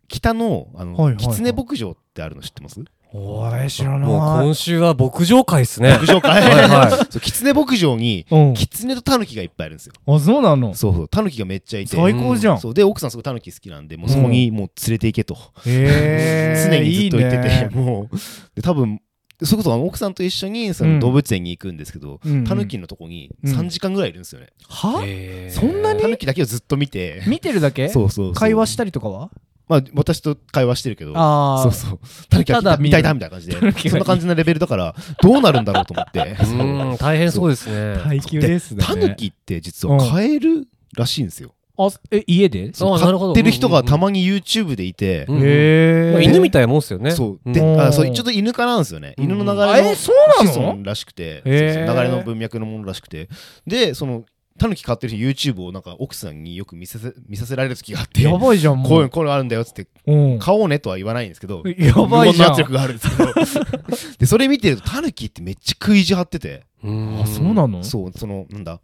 [0.07, 1.35] 北のあの、はいはいはい。
[1.35, 2.79] 狐牧場ってあるの知ってます？
[3.17, 5.93] おい知らもうない今週は牧場会ですね。
[5.93, 6.91] 牧場かはいはい。
[7.09, 8.53] そう狐牧場にうん。
[8.55, 9.93] 狐とタヌキがいっぱいいるんですよ。
[10.05, 10.73] あそうなの？
[10.73, 11.95] そうそうタヌキがめっちゃいて。
[11.95, 12.59] 最高じゃん。
[12.59, 17.69] そうで奥さんすごいタヌキ好きなんでもうそこにもう連れて行けと、へえ 常にずっと言ってていいね。
[17.71, 18.15] もう。
[18.53, 18.99] で多分
[19.43, 20.95] それこそ奥さんと一緒にそうん。
[20.95, 22.31] の動物園に行くんですけど、うん。
[22.31, 23.53] うんタヌキのとこにうん。
[23.53, 24.47] 3時間ぐらいいるんですよね。
[24.67, 25.01] は？
[25.51, 26.01] そんなに？
[26.01, 27.87] タヌキだけをずっと見て、見てるだけ？
[27.87, 28.33] そうそうそう。
[28.33, 29.29] 会話したりとかは？
[29.67, 31.99] まあ私と会話してるけど、あそうそう。
[32.29, 33.89] タヌキはただ見たいだみたいな感じで。
[33.89, 36.37] そんな感じのレベルだから、どうなるんだろうと思って。
[36.41, 37.99] うん、大変そうですね。
[38.03, 41.53] 耐久レースだタねヌキって実は飼えるらしいんですよ。
[41.77, 42.71] あえ家で？
[42.79, 43.33] あなるほど。
[43.33, 47.11] 飼ってる人がたまに YouTube でいて、うんへえまあ犬みたいなもんですよね。
[47.11, 47.49] そう。
[47.49, 47.51] ん。
[47.51, 49.13] で、うんあそうちょっと犬科なんですよね。
[49.17, 50.53] うん犬の流れのえそうなの？
[50.53, 53.27] 子孫らしくて、流れの文脈のものらしくて。
[53.67, 54.23] で、その、
[54.57, 60.39] タヌキ飼ってる人 YouTube をなんか奥さんによく見させ見させられる時があって、やばいじゃんもこういうのこういうのあるんだよっつって、うん。
[60.39, 62.47] 買おうねとは言わないんですけど、やばいじゃん。
[62.47, 63.33] 無言の圧力があるんですけど。
[64.17, 67.21] で、それ見てるとタヌキってめっちゃ食い意地張ってて、うん。
[67.21, 67.83] あそうなの？
[67.83, 68.79] そう、その、なんだ、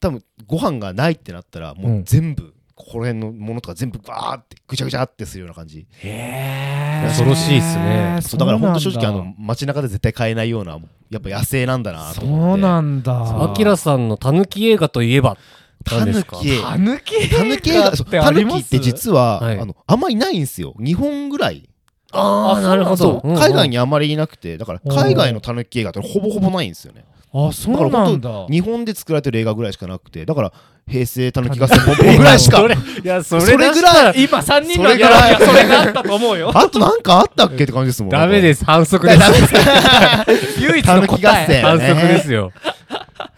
[0.00, 2.04] 多分ご飯がないってなったら、もううん。
[2.04, 5.86] 全部、ここら辺のものとか全部バーってぐちゃぐちゃってするような感じ。
[6.02, 10.78] へ恐ろしいっすねそうだから本当正直、あのの、街中で絶対買えないような、
[11.10, 12.60] やっぱ野生なんだなとそ思って。
[12.60, 15.36] うなんだアキラさんのたぬき映画といえば、
[15.84, 16.62] タヌキ。
[16.62, 20.74] たぬきタヌキ映画、そうタヌキって実は、はいあの、あんまいないんですよ。
[20.78, 21.68] 日本ぐらい。
[22.12, 22.96] ああ、なるほど。
[22.96, 23.70] そう、海外に。
[23.70, 27.04] にあまりいなくて、だから海外のタヌキ映画ってほぼほぼないんですよね。
[27.32, 30.52] あそうなんだ日本で作られてる映画ぐらいしかなくて、だから、
[30.88, 32.66] 平成タヌキ合戦ポンポンぐらいしか そ。
[32.66, 38.10] れ、いや、それそれぐらい、今3人それぐらそれがあったと思うよ あとなんかあったっけって感じですもん。。
[38.10, 38.64] ダメですす。
[38.64, 39.20] 反則です。
[40.60, 41.62] 唯一タヌキ合の答え戦。
[41.62, 42.52] 反則ですよ。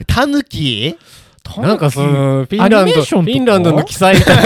[0.07, 0.97] タヌキ
[1.59, 4.37] なんかその、フィンアランド、フィンランドの記載みたい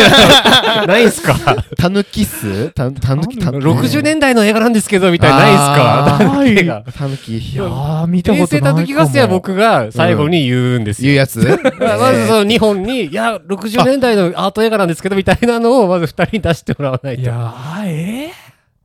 [0.81, 1.37] な、 ないんすか？
[1.77, 2.71] タヌキっす？
[2.71, 3.67] タタヌキ、タヌキ。
[3.67, 6.17] ?60 年代の映画なんですけど、みたいなないんすか？
[6.19, 6.83] タヌキ映画。
[6.93, 7.39] タヌキ。
[7.39, 7.57] い。
[7.57, 7.65] や。
[7.65, 8.75] ー見た平成ことないかも。
[8.77, 11.11] たぬき合戦は僕が最後に言うんですよ。
[11.13, 11.39] いうやつ？
[11.79, 17.23] まずその日本に、いや、60年代のアート映画なんですけど、みたいなのをまず二人に出してもらわないと。
[17.23, 18.33] いやーえ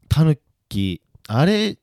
[0.10, 0.38] タヌ
[0.70, 1.78] キ、あれ、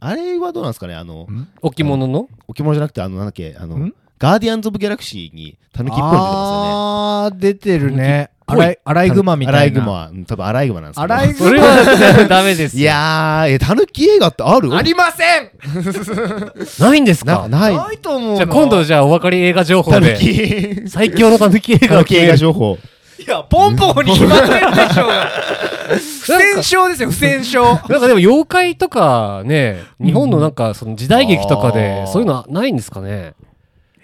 [0.00, 0.94] あれはどうなんですかね？
[0.94, 1.26] あの、
[1.62, 2.28] 置物の？
[2.46, 6.70] 置物じゃなくて、あの、なんだっけ、あのん、ガーディアンズ・オブ・ギャラクシーにタヌキっぽいの出てますよね。
[6.72, 8.30] あー出てるね。
[8.46, 9.58] アライアライグマみたいな。
[9.58, 11.14] アライグマ、うん多分アライグマなんですけど。
[11.14, 12.82] アライグそれはダメですよ。
[12.82, 14.72] いやー、え、タヌキ映画ってある？
[14.76, 15.50] ありません。
[16.78, 17.48] ないんですな、か？
[17.48, 17.76] ない。
[17.76, 22.36] ないと思うじゃあ今度じゃあお分かり映画情報タヌで、キ、最強のたぬき映画タヌキ映画。
[22.36, 22.78] 情報。
[23.18, 25.28] いやポンポンに決まってるでしょうが。
[25.92, 27.64] 不戦勝ですよ不戦勝。
[27.64, 33.34] なんかでも妖怪とかね、日本のなんかその時代劇とかでそういうのはないんですかね？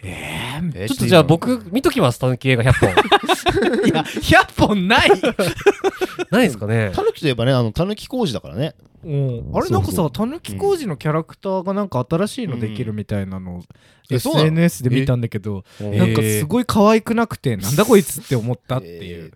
[0.03, 2.91] えちょっとじゃあ、僕見ときます、たぬき映画100本。
[3.89, 5.11] いや100本ない。
[6.31, 6.93] ないですかね。
[6.95, 8.75] タヌキといえばね、あの、タヌキ工事だからね。
[9.05, 9.51] うん。
[9.55, 13.65] あれなんかさたぬき工事のキャラクターがなんか新しいのできるみたいなのうなの
[14.11, 19.33] ？SNS で見たんだけどえなんかすごい可愛くなくてなんだこいつって思ったっていう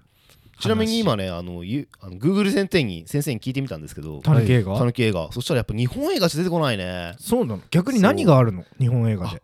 [0.62, 4.79] ちなみに今ね、あの、ゆあの Google 先生に、先生に聞いてみたんですけど、たぬき映画？
[4.79, 5.29] タヌキ映画。
[5.33, 7.14] そしたらやっぱ日本映画しか出てこないね。
[7.18, 7.62] そうなの。
[7.72, 8.64] 逆に何があるの？
[8.79, 9.42] 日本映画で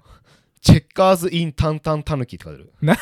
[0.61, 2.73] チェッカーズ・イン・タンタン・タヌキって書いてある。
[2.81, 2.97] 何？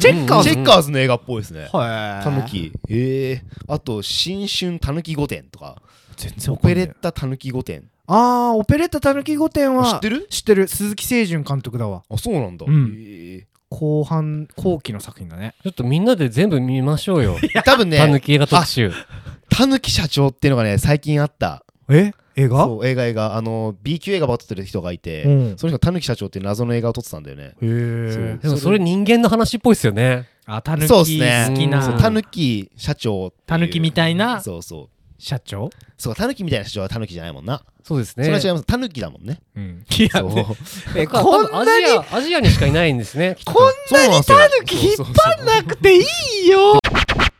[0.00, 0.50] チェッカーズ？
[0.50, 1.68] チェッカーズの映画っぽいですね。
[1.72, 2.72] はタヌキ。
[2.88, 5.82] ええあと、新春タヌキ御殿とか、
[6.16, 7.82] 全然オペレッタタヌキ御殿。
[8.06, 10.26] あーオペレッタたぬき御殿は知ってる？
[10.28, 12.66] 知ってる鈴木清純監督だわあ、そうなんだ。
[12.68, 17.36] うんえ後半後期の作品だねちょっとみんなで全部見ましょうよ。
[17.42, 18.92] え 多分ね、たぬき映画特集。
[19.50, 21.64] タヌキ社長っていうのがね、最近あった。
[21.88, 22.12] え？
[22.36, 22.64] 映画？
[22.64, 23.36] そう、映画映画。
[23.36, 27.44] あの、B 級映画ば撮ってる人がいて、うんその人がタヌキ社長っていう謎の映画を撮ってたんだよね。
[27.44, 30.28] へえでもそれ人間の話っぽいですよね。
[30.46, 34.88] あたぬき好そうっすねきなタヌキ社長っていうタヌキみたいなそうそう。
[35.16, 35.70] 社長？
[35.96, 37.62] そう、タヌキみたいな社長はタヌキじゃないもんな。
[37.82, 38.24] そうですね。
[38.24, 38.64] それは違います。
[38.66, 39.40] タヌキだもんね。
[39.56, 40.98] うんいやそう。
[40.98, 41.70] えここんなんアジ
[42.12, 43.36] ア、アジアにしかいないんですね。
[43.44, 43.64] こん
[43.96, 46.00] なんですよタヌキ引っ張んなくてい
[46.44, 46.78] いよ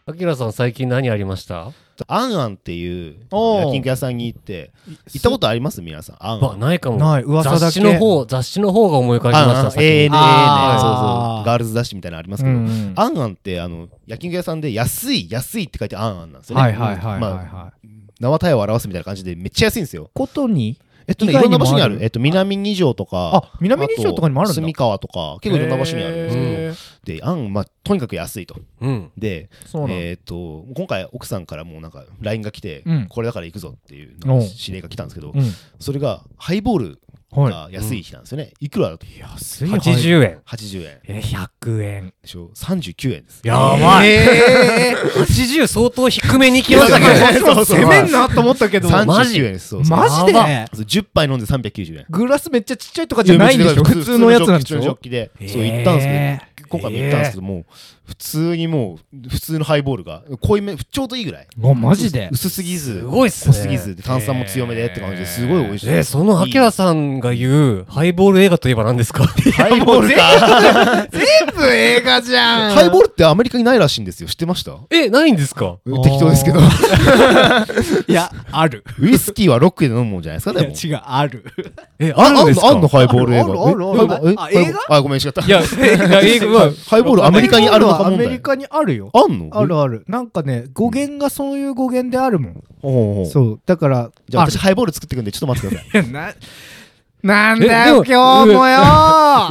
[0.06, 1.72] アキラさん最近何ありました？
[2.08, 5.80] アンアンっていう焼肉屋さんに行って行ったことあります？
[5.80, 6.98] 皆さんアンアわンないかも。
[6.98, 7.60] ない噂だけ。
[7.60, 11.38] 雑誌の方雑誌の方が思い浮かびました ANA ねそうあー。
[11.38, 17.88] そうガールズ雑誌みたいなのありますうけど、んアンアンってあの焼肉屋さんで安い安いって書いてアンアンなんですよね、はいはいはいはいまあはい。
[18.20, 20.10] 名は体を表すみたいな感じでめっちゃ安いんですよ。
[20.12, 20.78] ことに？
[21.06, 22.02] えっとねいろんな場所にある。
[22.02, 24.54] えっと南二条とかあ南二条とかにもあるんだ。
[24.54, 27.18] 住川とか結構いろんな場所にあるんですけど。
[27.18, 28.56] でアンまあとにかく安いと。
[28.80, 29.10] うん。
[29.16, 29.48] で
[29.88, 33.06] えっと今回奥さんからもうなんか LINE が来て、うん。
[33.08, 35.42] これだから行くぞっていう指令が来たんですけど、うん。
[35.78, 36.96] それがハイボールは
[37.34, 39.68] が安い日なんですよね、いくらだとい安い。
[39.68, 40.38] 80円。
[40.46, 40.98] 80円。
[41.06, 42.14] え100円。
[42.22, 43.40] でしょ？39円です。
[43.44, 44.08] やばい。
[44.08, 47.46] え80相当低めに行きましたけど。
[47.46, 48.88] ーそうそう攻めんなと思ったけど。
[48.88, 49.68] マジ39円です。
[49.68, 49.98] そうそう。
[49.98, 50.32] マジで？
[50.74, 52.06] そう10杯飲んで390円。
[52.10, 53.84] グラスめっちゃちっちゃいとかじゃないんでしょ？
[53.84, 55.30] 普通のやつなんでし普通のジョょッキで。
[55.48, 57.64] そう行ったんですけど、え今回も行ったんですけどもう
[58.06, 61.46] 普通にもう普通のハイボールが濃いめちょうどいいぐらい。
[61.58, 62.28] ーあマジで？
[62.30, 63.54] 薄すぎずすごいっすね。
[63.54, 65.88] 濃すぎずで炭酸も強めでって感じですごい美味しい。
[65.88, 69.24] えーそのアキラさんが言うハイボール映画といえば何ですか？
[69.56, 71.06] ハイボールか。
[71.10, 71.22] 全
[71.56, 72.74] 部映画じゃん。
[72.76, 74.28] ハイボールってアメリカにないらしいんですよ。
[74.28, 74.72] 知ってました？
[74.90, 75.76] えないんですか？
[76.04, 76.60] 適当ですけど。
[78.06, 78.84] いやある。
[79.00, 80.60] ウイスキーはロックで飲むもんじゃないですか？
[80.60, 80.74] でも。
[80.74, 81.44] 違うある。
[81.98, 82.68] えああるんですか？
[82.68, 83.44] あんのハイボール映画？
[83.44, 84.30] あるあるある。
[84.30, 84.96] えあ映画？
[84.96, 85.40] あごめん違った。
[85.44, 89.10] いやいや映画はハイボールアメリカにあるのかアメリカにあるよ。
[89.12, 89.48] あんの？
[89.52, 90.04] あるある。
[90.08, 92.64] なんかね語源がそういう語源であるもん。
[92.82, 93.60] ほうそう。
[93.66, 96.08] だからじゃあ私ハイボール作ってくんでちょっと待ってください。
[96.08, 96.34] い な
[97.22, 98.80] なんえだよ今日もよ。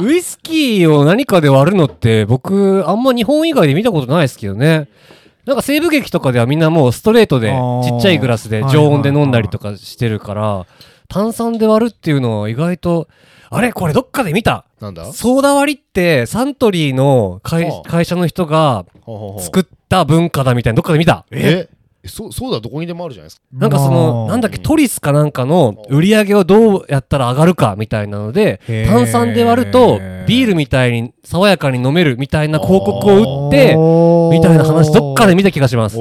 [0.02, 4.88] ウイスキーを何かで割るのって僕あんま日本以外で見たことないですけどね。
[5.44, 10.64] なんか西部劇とかではみんなもうストレートでちっちゃいグラスで常温で飲んだりとかしてるから
[11.08, 13.08] 炭酸で割るっていうのは意外と
[13.54, 13.72] あれ？
[13.72, 14.64] これどっかで見た。
[14.80, 15.12] なんだ？
[15.12, 18.84] ソーダ割りってサントリーの会社の人が
[19.38, 21.24] 作った文化だみたいなどっかで見た。
[21.30, 21.68] え？
[22.06, 23.42] そうそうだどこにでもあるじゃないですか？
[23.52, 24.28] なんかその、まあ。
[24.32, 33.74] なんだっけ、トリスかなんかの売り上げをどうやったら上がるかみたいなので炭酸で割ると、ビールみたいに爽やかに飲めるみたいな広告を打って、
[34.36, 35.96] みたいな話どっかで見た気がします。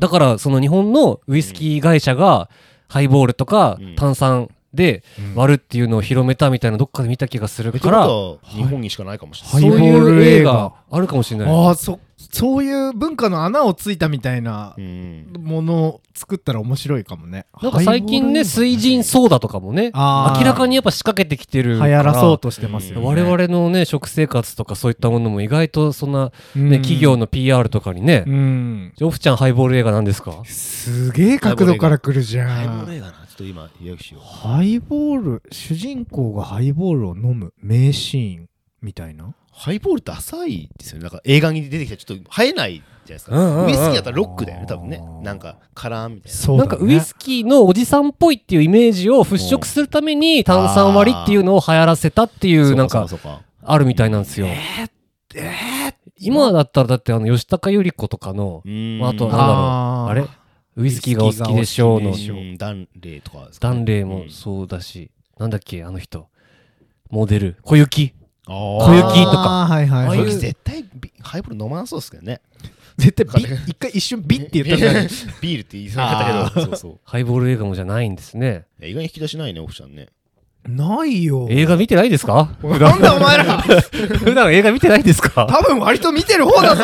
[0.00, 2.50] だから、その日本のウイスキー会社が、
[2.88, 3.94] ハイボールとかうん。
[3.94, 8.06] 炭酸で割るっていうのを広めたみたいなどっかで見た気がするから、
[8.44, 9.70] 日本にしかないかもしれハない。
[9.70, 11.48] そういイボールう映映画画あるかもしれない。
[11.50, 11.98] ああそ
[12.32, 15.32] そういう文化の穴をついたみたいなうん。
[15.38, 17.46] ものを作ったら面白いかもね。
[17.62, 21.98] なんか最近ね、水人ソーダとかもね、明らかにやっぱ仕掛けてきてる流から。
[21.98, 26.70] 行らそうとしてますよね我々のね食生活とかそういったものも意外とそんな、ねうん。
[26.82, 28.92] 企業の PR とかにね、うん。
[28.96, 30.42] ジョフちゃんハイボール映画なんですか？
[30.46, 38.48] すげえ角度から来るじゃハイボーんル映画なと今予約しようハイボール主人公がハイボールを飲む名シーン
[38.82, 39.34] みたいな？
[39.52, 41.02] ハイボールって浅いですよね。
[41.02, 45.00] なんか映画に出てきたらちょっと生えないじゃないですか、ウイスキーだったらロックだよね多分ね。
[45.22, 46.38] なんかカラーンみたいな。
[46.38, 46.68] そうだね。
[46.68, 53.06] なんかウイスキーのおじさんっぽいっていうイメージを払拭するために炭酸割りっていうのを流行らせたっていうなんか
[53.62, 54.48] あるみたいなんですよ。
[56.18, 60.10] 今だったらだってあの吉高由里子とかのああとなんだろう。
[60.10, 60.26] あれ？
[60.76, 62.12] ウイスキーがお好きでしょうの。
[62.58, 65.10] ダンレイとかですかダンレイもそうだし。
[65.38, 66.28] なんだっけあの人。
[67.10, 67.56] モデル。
[67.62, 68.12] 小雪。
[68.46, 69.66] あ小雪とか。
[69.68, 70.32] はいはいはい。
[70.36, 72.40] 絶対ビハイボール飲まなそうですけどね。
[72.98, 75.08] 絶対ビ一回一瞬ビって言ったじゃん
[75.40, 76.66] ビールって言いそうになったけど。
[76.66, 77.00] そうそう。
[77.04, 78.66] ハイボール映画もじゃないんですね。
[78.80, 80.08] 意外に引き出しないねオフちゃんね。
[80.68, 81.46] ないよ。
[81.48, 82.50] 映画見てないですか？
[82.62, 83.60] なんだお前ら。
[84.18, 85.46] 普段映画見てないですか？
[85.46, 86.82] 多分割と見てる方だぞ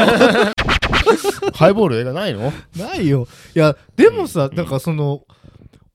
[1.54, 2.52] ハイボール映画ないの？
[2.76, 3.26] ないよ。
[3.54, 5.22] いやでもさなんかその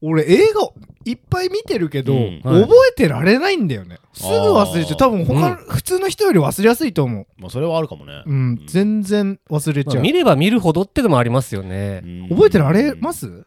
[0.01, 0.69] 俺映画
[1.05, 2.61] いっぱい見てるけど、うんはい。
[2.63, 3.97] 覚えてられないんだよね。
[4.13, 4.97] すぐ忘れちゃう。
[4.97, 7.25] 多分他の、普通の人より忘れやすいと思う。
[7.37, 8.23] まあそれはあるかもね。
[8.25, 12.01] うん、全然忘れちゃう、まあ見れば見るほどってのもありますよね。
[12.03, 12.29] うん。
[12.29, 13.45] 覚えてられます？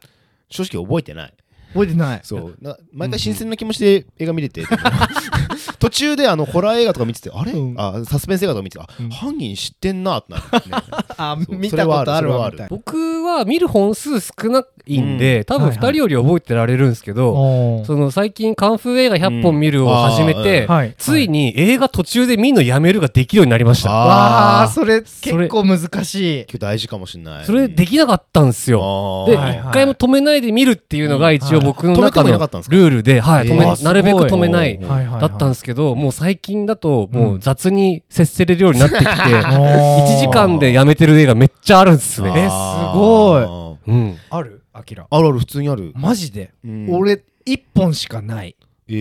[0.48, 1.34] 正直覚えてない。
[1.74, 2.20] 覚えてない。
[2.24, 2.56] そう。
[2.60, 4.64] な毎回新鮮な気持ちで映画見れて、
[5.80, 7.74] 途中であのホラー映画とか見ててあれ、うん。
[7.76, 9.10] あサスペンス映画とか見ててあ、うん。
[9.10, 10.76] 犯人知ってんなってなる、ね、
[11.16, 15.44] あ見たことあるわ僕は見る本数少ないんで、うん。
[15.44, 15.92] 多分2はいはい。
[15.92, 17.84] 人より覚えてられるんですけど、おー。
[17.84, 20.94] その最近カンフー映画100本見るを始めて、うんはい。
[20.98, 23.90] ついに映画途中で見るのやめるができるようになりました。
[23.90, 26.40] わあそれそれ結構難しい。
[26.42, 27.44] 今日大事かもしれない。
[27.44, 29.24] それできなかったんですよ。
[29.28, 29.44] で、あー。
[29.44, 29.58] はいはい。
[29.70, 37.40] 一回も止めないで見るっていうのが一応僕の中のルールで、はい、止めえーなるべく止めないすごいはいはいだったんですけど、もう最近だともううん。
[37.40, 40.04] 雑に接せれるようになってきて、 おー。
[40.04, 42.32] 1時間でやめてる映画めっちゃあるんですね。
[42.36, 42.52] えす
[42.94, 43.92] ごい。
[43.92, 44.16] うん。
[44.30, 44.59] ある？
[44.80, 45.06] アキラ。
[45.08, 46.94] あるある普通にある、マジで、うん。
[46.94, 48.56] 俺一本しかない。
[48.88, 48.92] え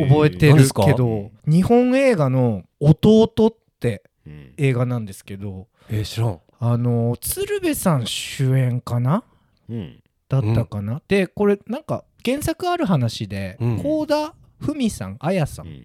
[0.00, 0.08] ー。
[0.08, 1.30] 覚えてるけど。
[1.46, 4.52] 日本映画の「弟」ってうん。
[4.56, 6.40] 映画なんですけどえー知らん。
[6.60, 9.24] あの鶴瓶さん主演かな？
[9.68, 10.02] うん。
[10.28, 13.78] だったかな、でこれなんか原作ある話でうん。
[13.78, 15.82] 幸、田文さん綾さん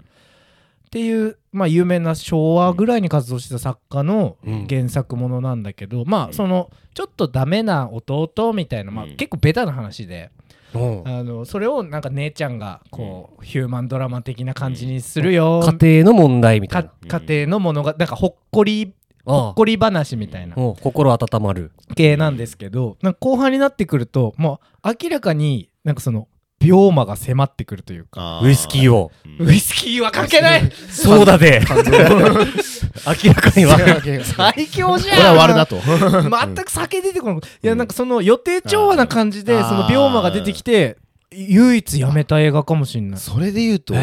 [0.87, 4.67] っうんていう、まあ、有名な昭和ぐらいに活動した作家のうん。
[4.67, 6.29] 原作ものなんだけど、まうん。
[6.31, 9.15] あそのちょっとダメな弟みたいな、まあ、うん。
[9.17, 10.31] 結構ベタな話で、
[10.73, 10.77] う。
[10.79, 17.19] んあのそれをなんか姉ちゃんがこう、ヒューマンドラマ的な感じにするよ、家庭の問題みたいかな。
[17.19, 18.93] 家庭のものがなんかほっこり
[19.25, 21.71] ほっこり話みたいな心温まる。
[21.95, 26.27] 系なんですけどなんか後半になってくるともう明らかになんかその
[26.67, 29.11] 病魔が迫ってくるというかあウイスキーを。
[29.39, 29.47] うん。
[29.47, 30.71] ウイスキーはかけない。
[30.91, 31.61] そうだで。
[31.69, 33.77] 明らかには。
[34.23, 35.17] 最強じゃん。
[35.17, 35.79] これは割るなと。
[35.79, 37.37] 全く酒出てこない。
[37.37, 39.63] いやなんかその予定調和な感じでうん。
[39.63, 40.97] その病魔が出てきて
[41.31, 43.19] 唯一やめた映画かもしんない。
[43.19, 43.93] それで言うと、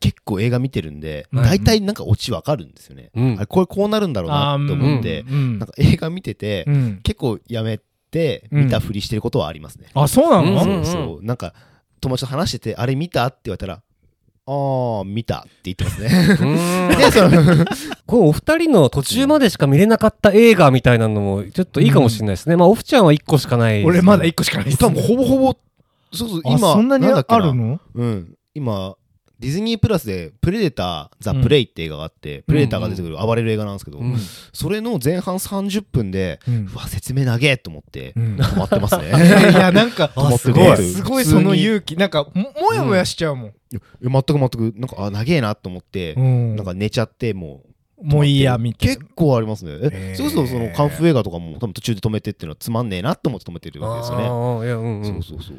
[0.00, 1.42] 結構映画見てるんで、うん。
[1.42, 3.10] 大体なんかオチわかるんですよね。
[3.14, 3.36] うん。
[3.36, 7.00] あれこれこうなるんだろうなって思って、うんなんか映画見てて、うん。
[7.02, 9.88] 結構やめて見たふりしてることはありますね。
[9.94, 11.24] あそうなの、うんそうそう。
[11.24, 11.54] なんか
[12.04, 13.26] 友達と話しててあれ見た？
[13.26, 13.82] って言われたら
[14.46, 16.08] あー見たって言ってますね。
[16.96, 17.64] でその
[18.06, 22.56] このお二人の途中までしか見れなかった映画みたいなのもちょっといいかもしれないですね。
[22.56, 23.82] まあ、オフちゃんは1個しかない。
[23.84, 25.56] 俺まだ1個しかないです多分ほぼほぼ
[26.12, 27.80] そうそうあ今そんなにあるの？
[27.94, 28.94] うん今
[29.38, 34.16] ディズニープラスで「プレデター・ザ・プレイ」って映画があって、プレデターが出てくる暴れる映画なんですけど、うん。
[34.52, 36.70] それの前半30分で、うん。
[36.72, 38.36] うわ説明長えと思ってうん。
[38.36, 39.08] 止まってますね。
[39.50, 41.96] いやなんか すごいますすごいその勇気。
[41.96, 46.56] なんかももやもやしちゃうもん、いや全く全くなんかあ長えなと思って、うん。
[46.56, 48.96] なんか寝ちゃってもうもういいやみたいな。
[48.96, 49.72] 結構ありますね。
[49.72, 49.90] へー。
[50.12, 54.24] えそうするとそのカンフー映画とかも多分途中で止めてっていうのはつまんねえなと思って止めてるわけですよね。
[54.24, 55.04] あーいやうんうん。
[55.04, 55.56] そうそうそう。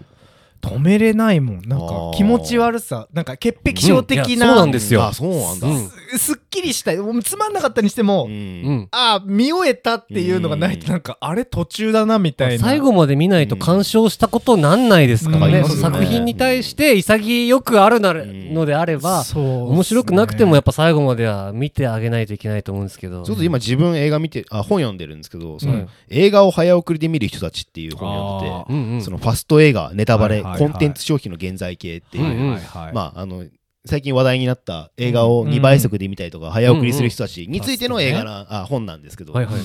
[0.66, 1.62] 止めれないもん。
[1.68, 3.08] なんか気持ち悪さ。
[3.14, 4.30] なんか潔癖症的うん。
[4.30, 5.04] いやな、そうなんですよ。
[5.06, 5.68] あそうなんだ。
[5.68, 5.90] うん。
[6.18, 6.98] すすっきりしたい。
[6.98, 8.32] もうつまんなかったにしても、うん。
[8.32, 8.88] うん。
[8.92, 10.92] ああ見終えたっていうのがないとうん。
[10.92, 12.64] なんかあれ途中だなみたいな。
[12.64, 15.38] 最後まで見ないと鑑賞したことなんないですか？
[15.38, 15.64] らね。
[15.66, 23.24] 作品に対して潔くあるなのであれば、面白くなくてもやっぱ最後までは見てあげないといけないと思うんですけど。
[23.24, 25.90] ちょっと今自分映画見てあ本読んでるんですけどその、うん。
[26.10, 29.02] 映画を早送りで見る人たちっていう本読んでて、うんうん。
[29.02, 32.60] そのファスト映画ネタバレ、はいはいはいコンテンツ消費の現在形っていう、
[32.94, 33.46] まああの
[33.86, 39.56] 最近話題になった映画を2倍速で見たりとか、早送りする人たちについての映画な、あ本なんですけど、はいはい。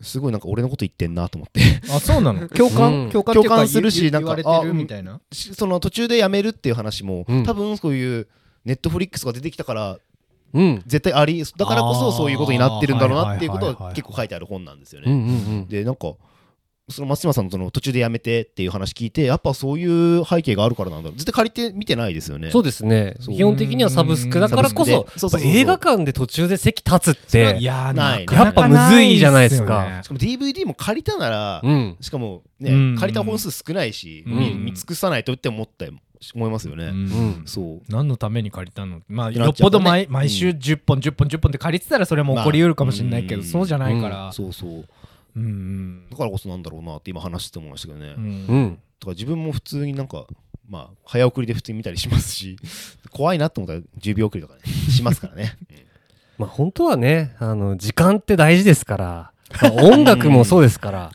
[0.00, 1.60] すごいなんか俺のこと言ってんなと思って。
[1.94, 2.48] あそうなの？
[2.48, 3.10] 共感、うん。
[3.10, 5.20] 共感するし言なんかみたいな？
[5.30, 7.44] しその途中でやめるっていう話も、うん。
[7.44, 8.26] 多分そういう
[8.64, 9.98] ネットフリックスが出てきたから
[10.54, 10.82] うん。
[10.86, 15.66] 絶対ありだからこそそういうことになってるんだろうなっていうことは結構書いてある本なんですよね。
[15.68, 16.14] でなんか
[16.88, 21.18] その松島さんのその途中でやめてっていう話聞いてやっぱそういう背景があるからなんだろう。
[21.18, 22.50] 絶対借りて見てないですよね。
[22.50, 23.16] そうですね。
[23.20, 25.06] 基本的にはサブスクだからこそ、
[25.40, 30.00] 映画館で途中で席立つって、いやーないなかなかやっぱむずいじゃないですか。
[30.02, 31.96] しかも DVD も借りたなら、うん。
[32.00, 32.96] しかもね、うん。
[32.98, 34.38] 借りた本数少ないし、うん。
[34.38, 35.92] 見見尽くさないとって思ったよ
[36.34, 36.86] 思いますよね。
[36.86, 36.94] うん。
[36.94, 37.42] うん。
[37.46, 37.80] そう。
[37.88, 39.00] 何のために借りたの？
[39.08, 44.84] まあなよっぽど毎,、毎週10本10本10本で借りてたらそれも起こりうるかもしれないけど、まあそうじゃないから、そうそう
[45.36, 48.14] うんうんだからこそなんだろうなって今話して思いましたけどね。
[48.16, 48.78] うんうん。
[49.00, 50.26] だから自分も普通になんか
[50.68, 52.56] まあ早送りで普通に見たりしますし
[53.10, 55.56] 怖いなと思ったら10秒送りとかねしますからね。
[56.38, 59.31] まあ本当はね、あの、時間って大事ですから、まあ
[59.82, 61.10] 音楽もそうですから、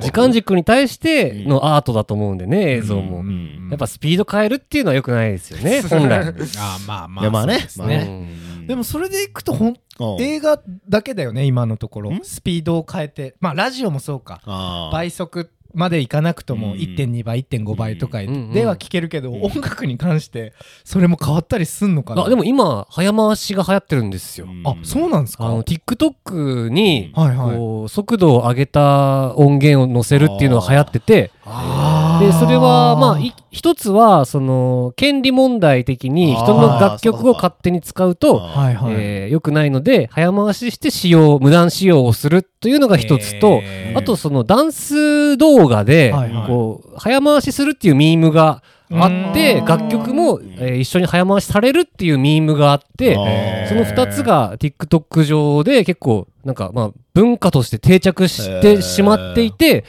[0.00, 3.20] 時間軸に対してのアートだと思うんでね、映像も。
[3.20, 3.68] うん。
[3.70, 6.20] やっぱスピード変えるっていうのは良くないですよね、 本来。
[6.20, 7.30] あーまあまあ。
[7.30, 7.60] まあね。
[7.60, 8.06] ですまあね。
[8.58, 8.66] うん。
[8.66, 10.22] でもそれでいくとほんうん。
[10.22, 12.12] 映画だけだよね今のところ。
[12.12, 12.20] ん。
[12.22, 13.34] スピードを変えて。
[13.40, 14.40] まあラジオもそうか。
[14.92, 16.78] 倍速までいかなくともうん。
[16.78, 18.52] 1.2倍1.5倍とかうん。
[18.52, 19.42] では聞けるけど、うん。
[19.42, 20.52] 音楽に関して
[20.84, 22.24] それも変わったりすんのかな？
[22.24, 24.46] あでも今、早回しが流行ってるんですよ。
[24.46, 24.62] うん。
[24.66, 25.46] あそうなんですか？
[25.46, 31.30] あの TikTok にこう速度を上げた音源を載せるっていうのが流行ってて。
[31.44, 38.38] あーでそれはまあい一つはその権利問題的に人の楽曲を勝手に使うと
[38.92, 43.60] えー良くないので早回しして使用無断使用をするというのが一つと
[43.96, 46.12] あとそのダンス動画で
[46.46, 49.64] こう早回しするっていうミームがあってうん。
[49.66, 53.14] 楽曲もえー一緒に早回しされるっていうミームがあって
[53.68, 59.84] その2つが TikTok 上で結構なんかまあ文化として定着してしまっていて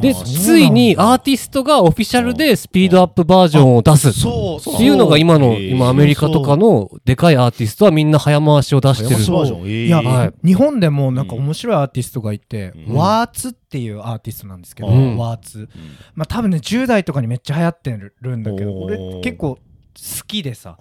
[0.00, 4.12] でついにアーティストがオフィシャルでスピードアップバージョンを出す。
[4.12, 9.68] そうそうっていうのが今の今アメリカとかのでかいアーティストはみんな早回しを出してる。
[9.68, 10.34] いや、はい。
[10.44, 12.96] 日本でもなんか面白いアーティストがいて、うん。
[12.96, 15.16] ワーツっていうアーティストなんですけど、うん。
[15.16, 15.68] ワーツ。
[16.14, 19.60] まあ多分ね10代とかにめっちゃ流行ってるんだけど俺結構好
[20.26, 20.76] きでさ。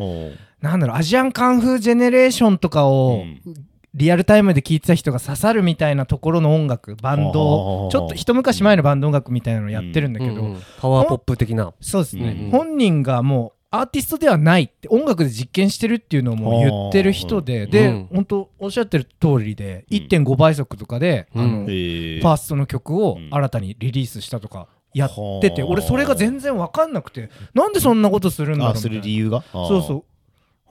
[0.62, 11.74] なんだろうアジアンカンフージェネレーションとかをうんリアルタイムで聴いてた人が刺さるみたいなところの音楽バンドちょっと一昔前のバンド音楽みたいなのやってるんだけど、うんうんパワーポップ的な。
[11.80, 18.08] そうですね、うん本人がもうアーティストではないって音楽で実験してるっていうのをもう言ってる人で、で、うん。
[18.14, 21.42] 本当おっしゃってる通りで、1.5倍速とかで、うん。
[21.42, 22.22] あのへー。
[22.22, 23.30] ファーストの曲をうん。
[23.32, 25.10] 新たにリリースしたとかやっ
[25.42, 28.98] てて、はあ俺それが全然分かんなくてなんでそんなことするんだろうみたいな。
[28.98, 29.42] る理由が？
[29.54, 30.04] そうそうう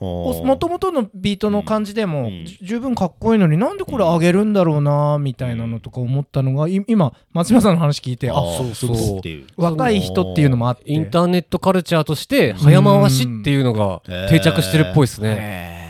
[0.01, 2.31] もともとのビートの感じでも
[2.63, 9.21] 十分かっこいいのになんでこれ上げるんだろうなみたいなのとか思ったのがい今松島さんの話聞いてあそうそう。
[9.57, 10.91] 若い人っていうのもあって。
[10.91, 15.80] インターネットカルチャーとして早回しっていうのが定着してるっぽいですね。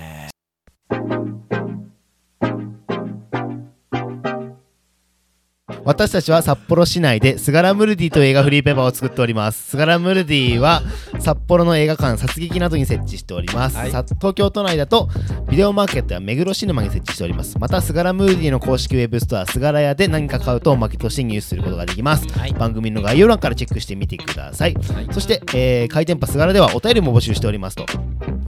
[5.83, 9.71] 私たちは札幌市内でスガラムルディという映画フリーペーパーを作っております。
[9.71, 10.83] スガラムルディは
[11.19, 15.09] 札幌の映画館殺撃などに設置しております、さ東京都内だと
[15.49, 17.57] ビデオマーケットや目黒シネマに設置しております。
[17.57, 22.27] またスガラムルディの公式ウェブストアスガラ屋で何か買うとおまけとして入手することができます、
[22.59, 24.75] 番組の概要欄からチェックしてみてください、
[25.11, 27.85] そして、えー、回転パスガラではお便りも募集しておりますと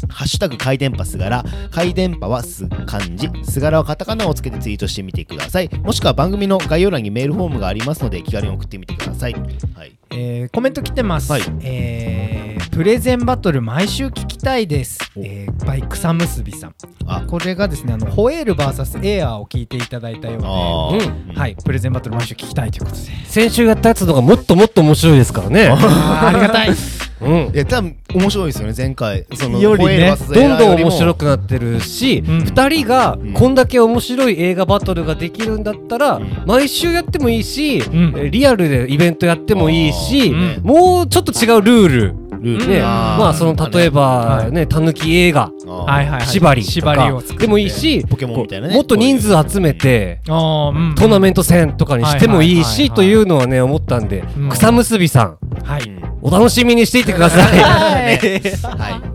[0.09, 5.69] ハッシュタグ回電波すがら、回電波はす漢字、すがらはカタカナをつけてツイートしてみてください。
[5.83, 9.33] もしくは番組の概要欄にメールフォームがありますので、気軽に送ってみてください。
[9.33, 9.91] はい。
[10.15, 11.41] えーコメント来てます、はい。
[11.61, 15.21] えープレゼンバトル毎週聞きたいです、お。
[15.23, 16.75] えーバイクサムスビさん。
[17.07, 17.21] あ。
[17.27, 21.05] これがですねあのホエール VS エアーを聞いていただいたようで。
[21.05, 21.35] うん。
[21.35, 21.55] はい。
[21.55, 23.01] プレゼンバトル毎週聞きたいということで。
[23.25, 25.67] 先週やったやつのがもっともっと面白いですからね。
[25.71, 26.69] ありがたい
[27.23, 27.53] うん。
[27.53, 29.25] いや、多分面白いですよね、前回。
[29.33, 30.15] そのよりね。
[30.33, 32.39] どんどん面白くくなってるし、うん。
[32.41, 33.33] 二人がん。
[33.33, 36.43] こんだけ面白い映画バトルができるんだったら、うん。
[36.45, 38.13] 毎週やってもいいし、ん。
[38.17, 42.22] えリアルでイベントやってもいいし、うんもうちょっと違うルール。
[42.43, 44.51] ルールね、まあその例えばはい。
[44.51, 46.25] ね、たぬき映画、あーはいはいはい。
[46.27, 47.15] 縛りとか。
[47.15, 47.45] を作って。
[47.45, 48.73] でもいいし、ポケモンみたいなね。
[48.73, 52.87] こうもっと人数集めて、トーナメント戦とかにしてもいいはいはいはいはい。
[52.89, 54.49] しというのはね思ったんで、うん。
[54.49, 55.37] 草結びさん。
[55.63, 55.83] はい。
[55.83, 57.59] うんお楽しみにしていてください。
[57.59, 59.13] はい。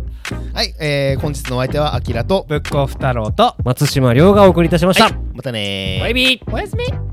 [0.52, 5.08] はい、えー、本日のお相手はアキラと、ブックオフ太郎と松島亮がお送りいたしました。
[5.34, 6.02] またねー。
[6.02, 6.52] バイビー。
[6.52, 7.07] おやすみ